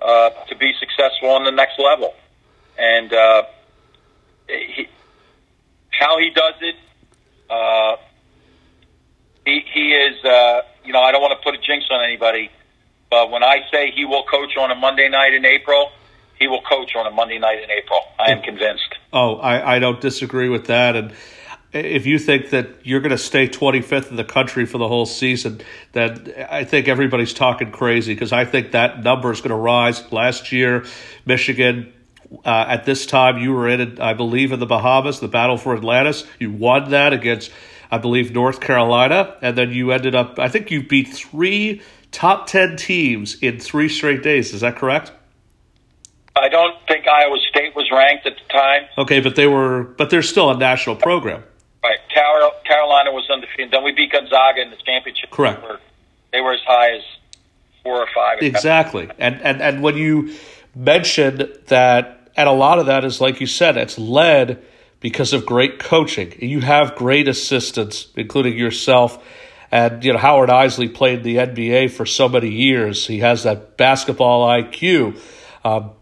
uh, 0.00 0.30
to 0.48 0.56
be 0.56 0.72
successful 0.78 1.30
on 1.30 1.44
the 1.44 1.50
next 1.50 1.78
level, 1.78 2.14
and 2.78 3.12
uh, 3.12 3.42
he, 4.48 4.88
how 5.90 6.18
he 6.18 6.30
does 6.30 6.54
it. 6.60 6.76
Uh, 7.50 7.96
he, 9.44 9.60
he 9.72 9.92
is, 9.92 10.24
uh, 10.24 10.62
you 10.84 10.92
know, 10.92 11.00
I 11.00 11.10
don't 11.10 11.20
want 11.20 11.38
to 11.38 11.42
put 11.44 11.54
a 11.54 11.58
jinx 11.58 11.86
on 11.90 12.04
anybody, 12.04 12.50
but 13.10 13.30
when 13.30 13.42
I 13.42 13.58
say 13.72 13.90
he 13.90 14.04
will 14.04 14.22
coach 14.22 14.56
on 14.56 14.70
a 14.70 14.74
Monday 14.74 15.08
night 15.08 15.34
in 15.34 15.44
April, 15.44 15.90
he 16.42 16.48
will 16.48 16.62
coach 16.62 16.96
on 16.96 17.06
a 17.06 17.10
Monday 17.10 17.38
night 17.38 17.62
in 17.62 17.70
April. 17.70 18.00
I 18.18 18.32
am 18.32 18.42
convinced. 18.42 18.96
Oh, 19.12 19.36
I, 19.36 19.76
I 19.76 19.78
don't 19.78 20.00
disagree 20.00 20.48
with 20.48 20.66
that. 20.66 20.96
And 20.96 21.12
if 21.72 22.04
you 22.04 22.18
think 22.18 22.50
that 22.50 22.84
you're 22.84 23.00
going 23.00 23.10
to 23.10 23.18
stay 23.18 23.46
25th 23.46 24.10
in 24.10 24.16
the 24.16 24.24
country 24.24 24.66
for 24.66 24.78
the 24.78 24.88
whole 24.88 25.06
season, 25.06 25.60
then 25.92 26.34
I 26.50 26.64
think 26.64 26.88
everybody's 26.88 27.32
talking 27.32 27.70
crazy 27.70 28.12
because 28.12 28.32
I 28.32 28.44
think 28.44 28.72
that 28.72 29.04
number 29.04 29.30
is 29.30 29.40
going 29.40 29.50
to 29.50 29.56
rise. 29.56 30.10
Last 30.12 30.52
year, 30.52 30.84
Michigan. 31.24 31.92
Uh, 32.46 32.64
at 32.66 32.86
this 32.86 33.04
time, 33.04 33.36
you 33.36 33.52
were 33.52 33.68
in, 33.68 34.00
I 34.00 34.14
believe, 34.14 34.52
in 34.52 34.58
the 34.58 34.64
Bahamas, 34.64 35.20
the 35.20 35.28
battle 35.28 35.58
for 35.58 35.76
Atlantis. 35.76 36.24
You 36.38 36.50
won 36.50 36.88
that 36.88 37.12
against, 37.12 37.52
I 37.90 37.98
believe, 37.98 38.32
North 38.32 38.58
Carolina, 38.58 39.36
and 39.42 39.56
then 39.56 39.70
you 39.70 39.92
ended 39.92 40.14
up. 40.14 40.38
I 40.38 40.48
think 40.48 40.70
you 40.70 40.82
beat 40.82 41.08
three 41.08 41.82
top 42.10 42.46
ten 42.46 42.78
teams 42.78 43.34
in 43.42 43.60
three 43.60 43.90
straight 43.90 44.22
days. 44.22 44.54
Is 44.54 44.62
that 44.62 44.76
correct? 44.76 45.12
I 46.34 46.48
don't 46.48 46.76
think 46.88 47.06
Iowa 47.06 47.36
State 47.50 47.76
was 47.76 47.90
ranked 47.92 48.26
at 48.26 48.34
the 48.36 48.52
time. 48.52 48.82
Okay, 48.98 49.20
but 49.20 49.36
they 49.36 49.46
were, 49.46 49.82
but 49.82 50.10
they're 50.10 50.22
still 50.22 50.50
a 50.50 50.56
national 50.56 50.96
program. 50.96 51.44
Right. 51.82 51.98
Carolina 52.64 53.12
was 53.12 53.28
undefeated. 53.30 53.70
Then 53.70 53.84
we 53.84 53.92
beat 53.92 54.12
Gonzaga 54.12 54.62
in 54.62 54.70
the 54.70 54.76
championship. 54.76 55.30
Correct. 55.30 55.60
They 55.60 55.68
were, 55.68 55.80
they 56.32 56.40
were 56.40 56.52
as 56.54 56.60
high 56.66 56.96
as 56.96 57.02
four 57.82 58.00
or 58.00 58.08
five. 58.14 58.38
Exactly. 58.40 59.10
And 59.18 59.40
and 59.42 59.60
and 59.60 59.82
when 59.82 59.96
you 59.96 60.34
mentioned 60.74 61.52
that, 61.66 62.30
and 62.36 62.48
a 62.48 62.52
lot 62.52 62.78
of 62.78 62.86
that 62.86 63.04
is 63.04 63.20
like 63.20 63.40
you 63.40 63.46
said, 63.46 63.76
it's 63.76 63.98
led 63.98 64.62
because 65.00 65.32
of 65.32 65.44
great 65.44 65.78
coaching. 65.78 66.34
You 66.38 66.60
have 66.60 66.94
great 66.94 67.28
assistants, 67.28 68.08
including 68.16 68.56
yourself. 68.56 69.22
And 69.70 70.04
you 70.04 70.12
know 70.12 70.18
Howard 70.18 70.50
Eisley 70.50 70.92
played 70.92 71.24
the 71.24 71.36
NBA 71.36 71.90
for 71.90 72.04
so 72.06 72.28
many 72.28 72.50
years. 72.50 73.06
He 73.06 73.20
has 73.20 73.42
that 73.44 73.76
basketball 73.76 74.46
IQ. 74.46 75.18
Um, 75.64 75.92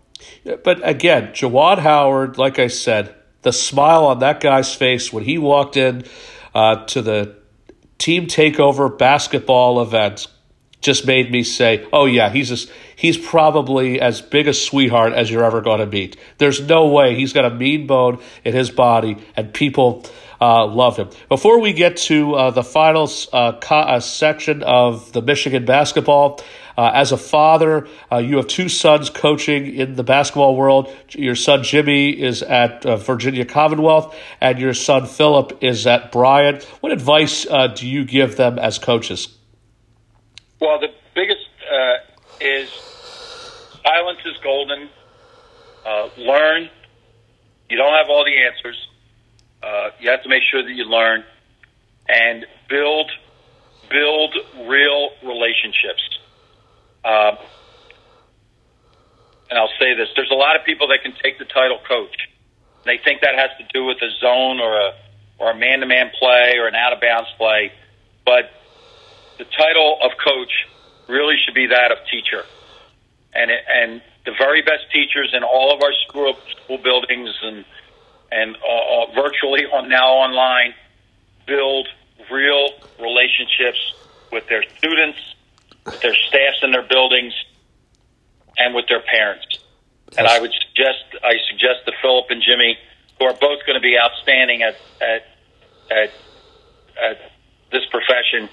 but 0.65 0.87
again, 0.89 1.29
Juwan 1.29 1.79
Howard, 1.79 2.39
like 2.39 2.59
I 2.59 2.69
said, 2.69 3.15
the 3.43 3.53
smile 3.53 4.07
on 4.07 4.19
that 4.21 4.41
guy's 4.41 4.75
face 4.75 5.13
when 5.13 5.25
he 5.25 5.39
walked 5.39 5.77
in 5.77 6.05
uh, 6.55 6.85
to 6.87 7.03
the 7.03 7.37
team 7.99 8.27
takeover 8.27 8.97
basketball 8.97 9.81
event 9.83 10.27
just 10.81 11.07
made 11.07 11.31
me 11.31 11.43
say, 11.43 11.87
"Oh 11.93 12.07
yeah, 12.07 12.31
he's 12.31 12.49
just, 12.49 12.71
he's 12.97 13.19
probably 13.19 14.01
as 14.01 14.23
big 14.23 14.49
a 14.49 14.55
sweetheart 14.55 15.13
as 15.13 15.31
you're 15.31 15.45
ever 15.45 15.61
going 15.61 15.81
to 15.81 15.87
meet." 15.87 16.17
There's 16.39 16.61
no 16.61 16.89
way 16.89 17.15
he's 17.15 17.33
got 17.33 17.45
a 17.45 17.51
mean 17.51 17.87
bone 17.87 18.19
in 18.45 18.55
his 18.55 18.71
body, 18.71 19.19
and 19.37 19.53
people 19.53 20.05
uh, 20.41 20.67
love 20.67 20.97
him. 20.97 21.11
Before 21.29 21.61
we 21.61 21.73
get 21.73 21.97
to 21.99 22.35
uh, 22.35 22.51
the 22.51 22.63
final 22.63 23.11
uh, 23.33 23.53
co- 23.61 23.77
uh, 23.77 24.01
section 24.01 24.63
of 24.63 25.13
the 25.13 25.23
Michigan 25.23 25.65
basketball, 25.65 26.41
uh, 26.79 26.91
as 26.95 27.13
a 27.13 27.19
father, 27.19 27.87
you 28.11 28.39
have 28.39 28.47
two 28.47 28.71
sons 28.71 29.11
coaching 29.11 29.75
in 29.75 29.97
the 29.97 30.05
basketball 30.05 30.57
world. 30.57 30.91
Your 31.11 31.35
son 31.35 31.63
Jimmy 31.63 32.11
is 32.11 32.43
at 32.43 32.85
Virginia 32.85 33.45
Commonwealth, 33.45 34.17
and 34.41 34.59
your 34.59 34.73
son 34.73 35.05
Philip 35.07 35.59
is 35.63 35.87
at 35.87 36.11
Bryant. 36.11 36.65
What 36.81 36.93
advice 36.93 37.45
do 37.75 37.87
you 37.87 38.07
give 38.07 38.37
them 38.37 38.59
as 38.59 38.79
coaches? 38.79 39.37
Well, 40.59 40.81
the 40.81 40.89
biggest 41.15 41.49
is 42.41 42.71
silence 43.85 44.21
is 44.25 44.37
golden. 44.43 44.89
Uh, 45.85 46.09
learn. 46.17 46.71
You 47.69 47.77
don't 47.77 47.93
have 47.93 48.07
all 48.09 48.25
the 48.25 48.37
answers. 48.37 48.77
You 50.01 50.11
have 50.11 50.23
to 50.23 50.29
make 50.29 50.43
sure 50.51 50.63
that 50.63 50.73
you 50.73 50.85
learn 50.85 51.25
and 52.09 52.47
build 52.69 53.11
build 53.91 54.35
real 54.67 55.11
relationships. 55.23 56.19
Uh, 57.05 57.37
and 59.51 59.59
I'll 59.59 59.73
say 59.79 59.95
this: 59.95 60.09
there's 60.17 60.31
a 60.31 60.35
lot 60.37 60.57
of 60.57 60.65
people 60.65 60.89
that 60.89 61.03
can 61.03 61.13
take 61.23 61.39
the 61.39 61.45
title 61.45 61.79
coach. 61.87 62.29
They 62.85 62.99
think 63.05 63.21
that 63.21 63.35
has 63.35 63.51
to 63.59 63.67
do 63.73 63.85
with 63.85 63.99
a 64.03 64.11
zone 64.21 64.61
or 64.61 64.79
a 64.79 64.93
or 65.39 65.51
a 65.51 65.57
man-to-man 65.57 66.11
play 66.19 66.59
or 66.59 66.67
an 66.69 66.75
out-of-bounds 66.75 67.31
play, 67.39 67.73
but 68.27 68.51
the 69.39 69.45
title 69.45 69.99
of 70.03 70.13
coach 70.23 70.53
really 71.09 71.37
should 71.45 71.55
be 71.55 71.67
that 71.67 71.91
of 71.91 71.99
teacher. 72.11 72.45
And 73.33 73.51
it, 73.51 73.65
and 73.73 74.03
the 74.27 74.33
very 74.39 74.61
best 74.61 74.91
teachers 74.93 75.33
in 75.33 75.43
all 75.43 75.75
of 75.75 75.83
our 75.83 75.93
school 76.07 76.37
school 76.65 76.79
buildings 76.79 77.31
and 77.43 77.65
and 78.33 78.57
uh, 78.57 78.59
uh 78.59 79.15
virtually 79.15 79.67
on 79.67 79.89
now 79.89 80.09
online 80.09 80.75
build 81.47 81.89
real 82.31 82.71
relationships 83.01 83.95
with 84.31 84.47
their 84.49 84.63
students 84.79 85.19
with 85.85 86.01
their 86.01 86.15
staffs 86.15 86.63
in 86.63 86.73
their 86.73 86.87
buildings, 86.87 87.33
and 88.57 88.75
with 88.75 88.87
their 88.89 89.01
parents. 89.01 89.47
And 90.19 90.27
I 90.27 90.41
would 90.41 90.53
suggest 90.53 91.05
I 91.23 91.35
suggest 91.49 91.87
to 91.87 91.93
Philip 92.03 92.27
and 92.31 92.43
Jimmy, 92.43 92.77
who 93.19 93.27
are 93.27 93.33
both 93.33 93.65
going 93.67 93.75
to 93.75 93.81
be 93.81 93.97
outstanding 93.99 94.63
at 94.63 94.77
at 95.01 95.27
at, 95.91 96.11
at 97.03 97.33
this 97.73 97.83
profession, 97.91 98.49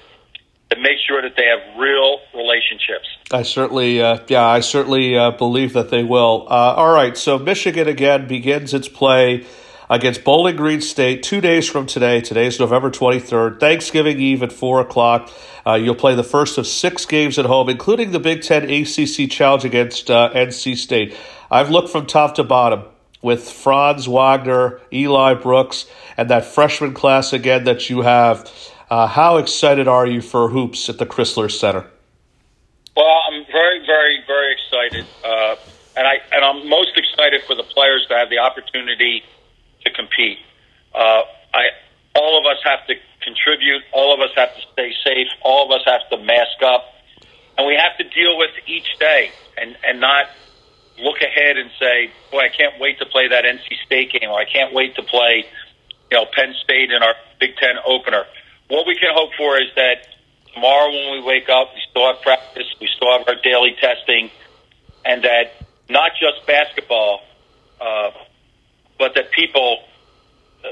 to 0.69 0.80
make 0.80 0.97
sure 1.07 1.21
that 1.21 1.36
they 1.36 1.45
have 1.45 1.78
real 1.78 2.19
relationships. 2.34 3.07
I 3.32 3.43
certainly, 3.43 4.01
uh, 4.01 4.19
yeah, 4.28 4.45
I 4.45 4.59
certainly 4.59 5.17
uh, 5.17 5.32
believe 5.32 5.73
that 5.73 5.89
they 5.89 6.03
will. 6.03 6.47
Uh, 6.47 6.75
all 6.75 6.93
right, 6.93 7.17
so 7.17 7.38
Michigan 7.38 7.88
again 7.88 8.28
begins 8.28 8.73
its 8.73 8.88
play 8.88 9.45
against 9.90 10.24
Bowling 10.24 10.56
Green 10.56 10.82
State 10.82 11.24
two 11.24 11.42
days 11.42 11.68
from 11.68 11.86
today. 11.86 12.22
Today's 12.22 12.60
November 12.60 12.92
23rd, 12.92 13.60
Thanksgiving 13.60 14.20
Eve 14.20 14.44
at 14.44 14.52
4 14.52 14.82
o'clock. 14.82 15.32
Uh, 15.66 15.76
you'll 15.76 15.96
play 15.96 16.16
the 16.16 16.24
first 16.24 16.58
of 16.58 16.68
six 16.68 17.06
games 17.06 17.40
at 17.40 17.46
home, 17.46 17.70
including 17.70 18.12
the 18.12 18.20
Big 18.20 18.42
Ten 18.42 18.64
ACC 18.64 19.30
Challenge 19.30 19.66
against 19.66 20.12
uh, 20.12 20.32
NC 20.34 20.76
State. 20.78 21.16
I've 21.50 21.70
looked 21.70 21.90
from 21.90 22.06
top 22.06 22.36
to 22.36 22.44
bottom 22.44 22.84
with 23.22 23.50
Franz 23.50 24.08
Wagner, 24.08 24.80
Eli 24.92 25.34
Brooks, 25.34 25.86
and 26.16 26.30
that 26.30 26.46
freshman 26.46 26.94
class 26.94 27.34
again 27.34 27.64
that 27.66 27.90
you 27.90 28.02
have. 28.02 28.52
Uh, 28.90 29.08
how 29.08 29.38
excited 29.38 29.88
are 29.88 30.06
you 30.06 30.22
for 30.22 30.50
hoops 30.50 30.88
at 30.90 30.98
the 30.98 31.06
Crisler 31.06 31.52
Center? 31.52 31.86
Well, 32.96 33.06
I'm 33.06 33.46
very, 33.52 33.86
very, 33.86 34.24
very 34.26 34.54
excited, 34.54 35.06
uh, 35.24 35.56
and 35.98 36.08
I 36.08 36.16
and 36.32 36.44
I'm 36.44 36.70
most 36.70 36.98
excited 36.98 37.42
for 37.46 37.56
the 37.56 37.64
players 37.64 38.06
to 38.10 38.16
have 38.16 38.30
the 38.30 38.40
opportunity 38.40 39.24
to 39.88 39.94
compete. 39.96 40.40
Uh, 40.94 41.24
I 41.54 41.64
all 42.16 42.40
of 42.40 42.46
us 42.46 42.58
have 42.64 42.86
to 42.88 42.96
contribute. 43.22 43.84
All 43.94 44.14
of 44.14 44.20
us 44.20 44.32
have 44.36 44.54
to 44.56 44.62
stay 44.74 44.92
safe. 45.04 45.28
All 45.44 45.66
of 45.66 45.72
us 45.72 45.86
have 45.86 46.10
to 46.10 46.18
mask 46.18 46.62
up, 46.66 46.86
and 47.58 47.68
we 47.68 47.76
have 47.76 47.98
to 47.98 48.04
deal 48.04 48.38
with 48.38 48.52
each 48.68 48.88
day 49.00 49.32
and 49.58 49.78
and 49.84 50.00
not 50.00 50.28
look 51.00 51.22
ahead 51.22 51.58
and 51.58 51.70
say, 51.80 52.12
"Boy, 52.32 52.46
I 52.46 52.50
can't 52.50 52.80
wait 52.80 53.00
to 53.00 53.06
play 53.06 53.28
that 53.28 53.46
NC 53.46 53.78
State 53.86 54.12
game," 54.12 54.30
or 54.30 54.40
"I 54.40 54.46
can't 54.46 54.74
wait 54.74 54.96
to 54.96 55.04
play, 55.04 55.46
you 56.10 56.18
know, 56.18 56.26
Penn 56.26 56.56
State 56.64 56.92
in 56.92 57.04
our 57.04 57.16
Big 57.40 57.56
Ten 57.58 57.76
opener." 57.86 58.26
What 58.68 58.86
we 58.86 58.96
can 58.96 59.14
hope 59.14 59.34
for 59.38 59.62
is 59.62 59.70
that 59.76 60.08
tomorrow 60.54 60.92
when 60.92 61.12
we 61.14 61.22
wake 61.22 61.50
up, 61.50 61.74
we 61.74 61.82
still 61.90 62.08
have 62.12 62.22
practice, 62.22 62.68
we 62.82 62.90
still 62.96 63.12
have 63.18 63.28
our 63.28 63.36
daily 63.36 63.76
testing, 63.80 64.32
and 65.06 65.24
that 65.24 65.54
not 65.90 66.12
just 66.20 66.46
basketball, 66.48 67.22
uh, 67.80 68.12
but 68.98 69.16
that 69.16 69.32
people, 69.32 69.80
uh, 70.64 70.68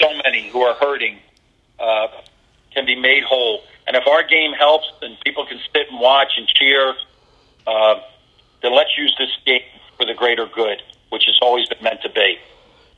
so 0.00 0.08
many 0.24 0.48
who 0.50 0.62
are 0.62 0.74
hurting, 0.74 1.18
uh, 1.78 2.08
can 2.72 2.86
be 2.86 2.94
made 2.94 3.22
whole. 3.24 3.62
And 3.86 3.96
if 3.96 4.06
our 4.06 4.22
game 4.22 4.52
helps, 4.52 4.86
then 5.00 5.16
people 5.24 5.46
can 5.46 5.58
sit 5.72 5.88
and 5.90 6.00
watch 6.00 6.32
and 6.36 6.46
cheer. 6.46 6.94
Uh, 7.66 8.00
then 8.62 8.74
let's 8.74 8.96
use 8.96 9.14
this 9.18 9.30
game 9.46 9.62
for 9.96 10.04
the 10.04 10.14
greater 10.14 10.46
good, 10.46 10.82
which 11.10 11.24
has 11.26 11.38
always 11.40 11.68
been 11.68 11.82
meant 11.82 12.02
to 12.02 12.10
be. 12.10 12.38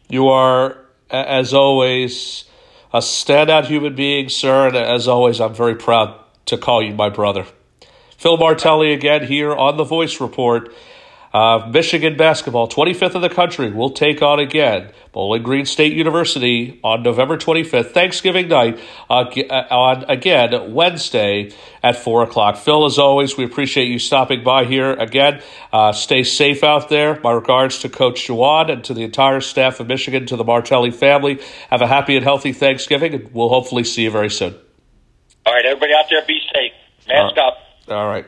You 0.09 0.29
are, 0.29 0.79
as 1.11 1.55
always, 1.55 2.45
a 2.93 2.99
standout 2.99 3.67
human 3.67 3.95
being, 3.95 4.29
sir, 4.29 4.69
and 4.69 4.77
as 4.77 5.07
always, 5.07 5.41
I'm 5.41 5.55
very 5.55 5.77
proud 5.77 6.19
to 6.47 6.59
call 6.59 6.83
you 6.83 6.95
my 6.95 7.09
brother. 7.09 7.47
Phil 8.17 8.37
Martelli 8.37 8.93
again 8.93 9.27
here 9.27 9.55
on 9.55 9.77
the 9.77 9.85
Voice 9.85 10.21
Report. 10.21 10.75
Uh, 11.33 11.71
Michigan 11.73 12.17
basketball, 12.17 12.69
25th 12.69 13.15
in 13.15 13.21
the 13.21 13.29
country, 13.29 13.71
will 13.71 13.91
take 13.91 14.21
on 14.21 14.41
again 14.41 14.91
Bowling 15.13 15.45
Green 15.45 15.65
State 15.65 15.93
University 15.93 16.81
on 16.83 17.05
November 17.05 17.37
25th, 17.37 17.93
Thanksgiving 17.93 18.49
night, 18.49 18.81
uh, 19.09 19.25
uh, 19.49 19.67
on 19.71 20.05
again 20.09 20.75
Wednesday 20.75 21.53
at 21.85 21.97
4 21.97 22.25
o'clock. 22.25 22.57
Phil, 22.57 22.85
as 22.85 22.99
always, 22.99 23.37
we 23.37 23.45
appreciate 23.45 23.87
you 23.87 24.01
stopping 24.01 24.43
by 24.43 24.65
here 24.65 24.93
again. 24.93 25.41
Uh, 25.73 25.93
stay 25.93 26.25
safe 26.25 26.65
out 26.65 26.89
there. 26.89 27.21
My 27.23 27.31
regards 27.31 27.79
to 27.81 27.89
Coach 27.89 28.27
Juwan 28.27 28.69
and 28.69 28.83
to 28.85 28.95
the 28.95 29.05
entire 29.05 29.41
staff 29.41 29.79
of 29.79 29.87
Michigan, 29.87 30.27
to 30.27 30.37
the 30.37 30.45
Martelli 30.45 30.91
family. 30.91 31.41
Have 31.71 31.81
a 31.81 31.87
happy 31.87 32.17
and 32.17 32.25
healthy 32.25 32.53
Thanksgiving, 32.53 33.15
and 33.15 33.33
we'll 33.33 33.51
hopefully 33.51 33.85
see 33.85 34.03
you 34.03 34.11
very 34.11 34.31
soon. 34.31 34.57
All 35.47 35.55
right, 35.55 35.65
everybody 35.65 35.93
out 35.95 36.07
there, 36.11 36.25
be 36.27 36.41
safe. 36.53 36.73
Mask 37.09 37.39
up. 37.39 37.59
All 37.89 38.09
right. 38.09 38.27